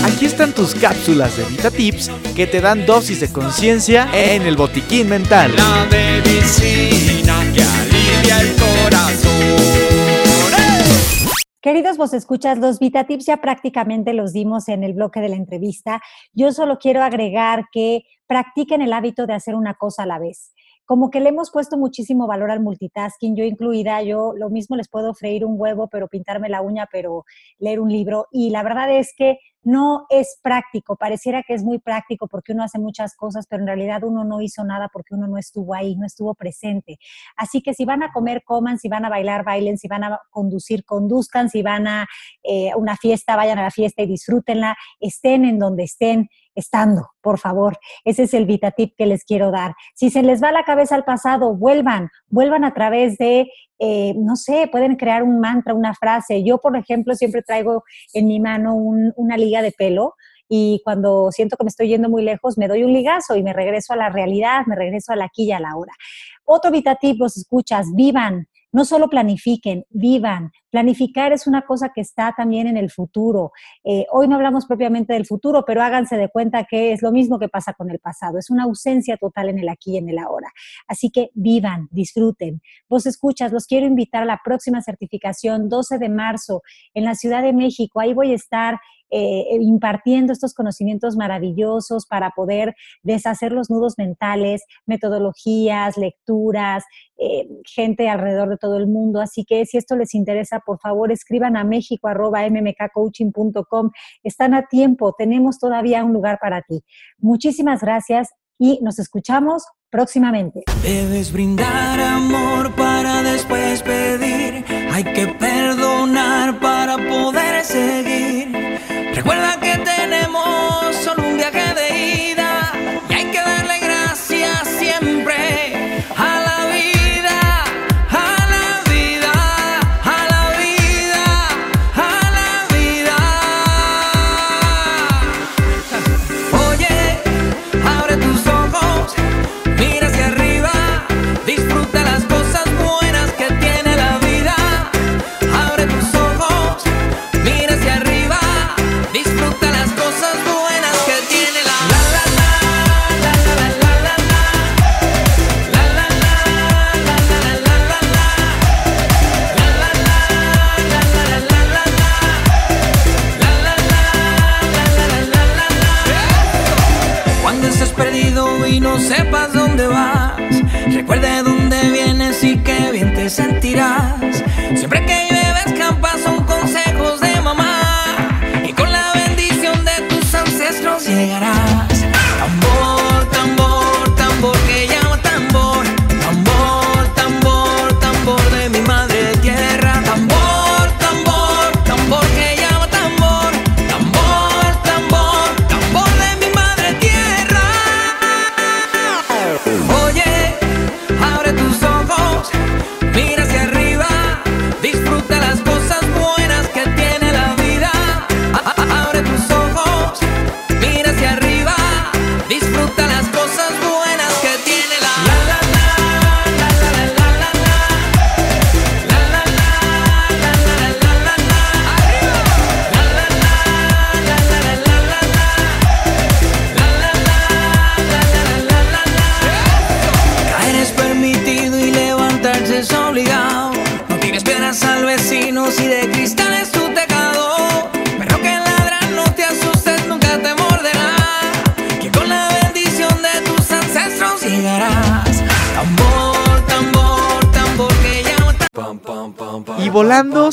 Aquí 0.04 0.26
están 0.26 0.52
tus 0.52 0.74
cápsulas 0.74 1.36
de 1.36 1.44
Vita 1.44 1.70
Tips 1.70 2.10
que 2.34 2.46
te 2.46 2.60
dan 2.60 2.84
dosis 2.84 3.20
de 3.20 3.32
conciencia 3.32 4.08
en 4.12 4.42
el 4.42 4.56
botiquín 4.56 5.08
mental. 5.08 5.54
La 5.56 5.86
medicina 5.88 7.40
que 7.54 7.62
alivia 7.62 8.40
el 8.40 8.56
corazón. 8.56 9.36
Queridos 11.60 11.96
vos 11.96 12.12
escuchas, 12.12 12.58
los 12.58 12.80
Vita 12.80 13.04
Tips 13.04 13.26
ya 13.26 13.36
prácticamente 13.36 14.14
los 14.14 14.32
dimos 14.32 14.68
en 14.68 14.82
el 14.82 14.94
bloque 14.94 15.20
de 15.20 15.28
la 15.28 15.36
entrevista. 15.36 16.00
Yo 16.32 16.52
solo 16.52 16.78
quiero 16.78 17.02
agregar 17.04 17.66
que 17.70 18.02
practiquen 18.26 18.82
el 18.82 18.92
hábito 18.92 19.26
de 19.26 19.34
hacer 19.34 19.54
una 19.54 19.74
cosa 19.74 20.02
a 20.02 20.06
la 20.06 20.18
vez 20.18 20.52
como 20.86 21.10
que 21.10 21.20
le 21.20 21.30
hemos 21.30 21.50
puesto 21.50 21.76
muchísimo 21.76 22.26
valor 22.26 22.50
al 22.50 22.60
multitasking, 22.60 23.36
yo 23.36 23.44
incluida, 23.44 24.02
yo 24.02 24.32
lo 24.36 24.50
mismo 24.50 24.76
les 24.76 24.88
puedo 24.88 25.12
freír 25.14 25.44
un 25.44 25.60
huevo, 25.60 25.88
pero 25.88 26.08
pintarme 26.08 26.48
la 26.48 26.62
uña, 26.62 26.88
pero 26.90 27.24
leer 27.58 27.80
un 27.80 27.90
libro. 27.90 28.28
Y 28.30 28.50
la 28.50 28.62
verdad 28.62 28.90
es 28.96 29.12
que 29.16 29.38
no 29.66 30.06
es 30.10 30.38
práctico, 30.44 30.94
pareciera 30.94 31.42
que 31.42 31.52
es 31.52 31.64
muy 31.64 31.80
práctico 31.80 32.28
porque 32.28 32.52
uno 32.52 32.62
hace 32.62 32.78
muchas 32.78 33.16
cosas, 33.16 33.46
pero 33.50 33.62
en 33.62 33.66
realidad 33.66 34.04
uno 34.04 34.22
no 34.22 34.40
hizo 34.40 34.62
nada 34.62 34.88
porque 34.92 35.16
uno 35.16 35.26
no 35.26 35.38
estuvo 35.38 35.74
ahí, 35.74 35.96
no 35.96 36.06
estuvo 36.06 36.36
presente. 36.36 36.98
Así 37.36 37.60
que 37.62 37.74
si 37.74 37.84
van 37.84 38.04
a 38.04 38.12
comer, 38.12 38.44
coman, 38.44 38.78
si 38.78 38.88
van 38.88 39.04
a 39.04 39.08
bailar, 39.08 39.44
bailen, 39.44 39.76
si 39.76 39.88
van 39.88 40.04
a 40.04 40.20
conducir, 40.30 40.84
conduzcan, 40.84 41.50
si 41.50 41.62
van 41.62 41.88
a 41.88 42.06
eh, 42.44 42.70
una 42.76 42.96
fiesta, 42.96 43.34
vayan 43.34 43.58
a 43.58 43.64
la 43.64 43.72
fiesta 43.72 44.02
y 44.02 44.06
disfrútenla, 44.06 44.76
estén 45.00 45.44
en 45.44 45.58
donde 45.58 45.82
estén 45.82 46.28
estando, 46.56 47.10
por 47.20 47.38
favor. 47.38 47.78
Ese 48.04 48.24
es 48.24 48.34
el 48.34 48.46
VitaTip 48.46 48.94
que 48.96 49.06
les 49.06 49.24
quiero 49.24 49.52
dar. 49.52 49.74
Si 49.94 50.10
se 50.10 50.22
les 50.22 50.42
va 50.42 50.50
la 50.50 50.64
cabeza 50.64 50.96
al 50.96 51.04
pasado, 51.04 51.54
vuelvan, 51.54 52.08
vuelvan 52.28 52.64
a 52.64 52.74
través 52.74 53.16
de, 53.18 53.48
eh, 53.78 54.14
no 54.16 54.34
sé, 54.34 54.68
pueden 54.72 54.96
crear 54.96 55.22
un 55.22 55.38
mantra, 55.38 55.74
una 55.74 55.94
frase. 55.94 56.42
Yo, 56.42 56.58
por 56.58 56.76
ejemplo, 56.76 57.14
siempre 57.14 57.42
traigo 57.42 57.84
en 58.12 58.26
mi 58.26 58.40
mano 58.40 58.74
una 58.74 59.36
liga 59.36 59.62
de 59.62 59.72
pelo 59.72 60.14
y 60.48 60.80
cuando 60.84 61.30
siento 61.32 61.56
que 61.56 61.64
me 61.64 61.68
estoy 61.68 61.88
yendo 61.88 62.08
muy 62.08 62.22
lejos, 62.22 62.56
me 62.56 62.68
doy 62.68 62.84
un 62.84 62.92
ligazo 62.92 63.36
y 63.36 63.42
me 63.42 63.52
regreso 63.52 63.92
a 63.92 63.96
la 63.96 64.08
realidad, 64.08 64.62
me 64.66 64.76
regreso 64.76 65.12
a 65.12 65.16
la 65.16 65.26
aquí 65.26 65.44
y 65.44 65.52
a 65.52 65.60
la 65.60 65.76
hora. 65.76 65.92
Otro 66.44 66.70
VitaTip, 66.70 67.18
los 67.18 67.36
escuchas, 67.36 67.92
vivan, 67.94 68.46
no 68.76 68.84
solo 68.84 69.08
planifiquen, 69.08 69.86
vivan. 69.88 70.52
Planificar 70.70 71.32
es 71.32 71.46
una 71.46 71.62
cosa 71.62 71.92
que 71.94 72.02
está 72.02 72.34
también 72.36 72.66
en 72.66 72.76
el 72.76 72.90
futuro. 72.90 73.52
Eh, 73.82 74.04
hoy 74.12 74.28
no 74.28 74.36
hablamos 74.36 74.66
propiamente 74.66 75.14
del 75.14 75.24
futuro, 75.24 75.64
pero 75.66 75.82
háganse 75.82 76.18
de 76.18 76.28
cuenta 76.28 76.64
que 76.64 76.92
es 76.92 77.00
lo 77.00 77.10
mismo 77.10 77.38
que 77.38 77.48
pasa 77.48 77.72
con 77.72 77.90
el 77.90 78.00
pasado. 78.00 78.36
Es 78.36 78.50
una 78.50 78.64
ausencia 78.64 79.16
total 79.16 79.48
en 79.48 79.60
el 79.60 79.70
aquí 79.70 79.92
y 79.92 79.96
en 79.96 80.10
el 80.10 80.18
ahora. 80.18 80.52
Así 80.86 81.08
que 81.08 81.30
vivan, 81.32 81.88
disfruten. 81.90 82.60
Vos 82.86 83.06
escuchas, 83.06 83.50
los 83.50 83.64
quiero 83.64 83.86
invitar 83.86 84.24
a 84.24 84.26
la 84.26 84.42
próxima 84.44 84.82
certificación, 84.82 85.70
12 85.70 85.96
de 85.96 86.10
marzo, 86.10 86.60
en 86.92 87.04
la 87.04 87.14
Ciudad 87.14 87.42
de 87.42 87.54
México. 87.54 88.00
Ahí 88.00 88.12
voy 88.12 88.32
a 88.32 88.34
estar 88.34 88.78
eh, 89.18 89.56
impartiendo 89.62 90.30
estos 90.30 90.52
conocimientos 90.52 91.16
maravillosos 91.16 92.04
para 92.04 92.32
poder 92.32 92.74
deshacer 93.02 93.50
los 93.50 93.70
nudos 93.70 93.94
mentales, 93.96 94.62
metodologías, 94.84 95.96
lecturas, 95.96 96.84
eh, 97.16 97.48
gente 97.64 98.10
alrededor 98.10 98.50
de 98.50 98.58
todo 98.58 98.76
el 98.76 98.86
mundo. 98.86 99.22
Así 99.22 99.46
que 99.46 99.64
si 99.64 99.78
esto 99.78 99.96
les 99.96 100.14
interesa, 100.14 100.60
por 100.60 100.78
favor, 100.80 101.10
escriban 101.10 101.56
a 101.56 101.64
mexico.mmkcoaching.com. 101.64 103.90
Están 104.22 104.52
a 104.52 104.66
tiempo, 104.66 105.14
tenemos 105.16 105.58
todavía 105.58 106.04
un 106.04 106.12
lugar 106.12 106.38
para 106.38 106.60
ti. 106.60 106.84
Muchísimas 107.16 107.80
gracias 107.80 108.28
y 108.58 108.80
nos 108.82 108.98
escuchamos 108.98 109.64
próximamente. 109.88 110.64
Debes 110.82 111.32
brindar 111.32 111.98
amor 112.00 112.74
para 112.74 113.22
después 113.22 113.82
pedir. 113.82 114.62
Hay 114.92 115.04
que 115.04 115.28
perdonar 115.28 116.60
para 116.60 116.98
poder 116.98 117.64
seguir. 117.64 118.15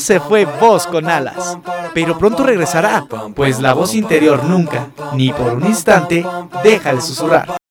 Se 0.04 0.20
fue 0.20 0.44
voz 0.44 0.86
con 0.86 1.08
alas. 1.08 1.56
Pero 1.94 2.18
pronto 2.18 2.44
regresará, 2.44 3.06
pues 3.34 3.58
la 3.58 3.72
voz 3.72 3.94
interior 3.94 4.44
nunca, 4.44 4.88
ni 5.14 5.32
por 5.32 5.54
un 5.54 5.64
instante, 5.64 6.24
deja 6.62 6.92
de 6.92 7.00
susurrar. 7.00 7.63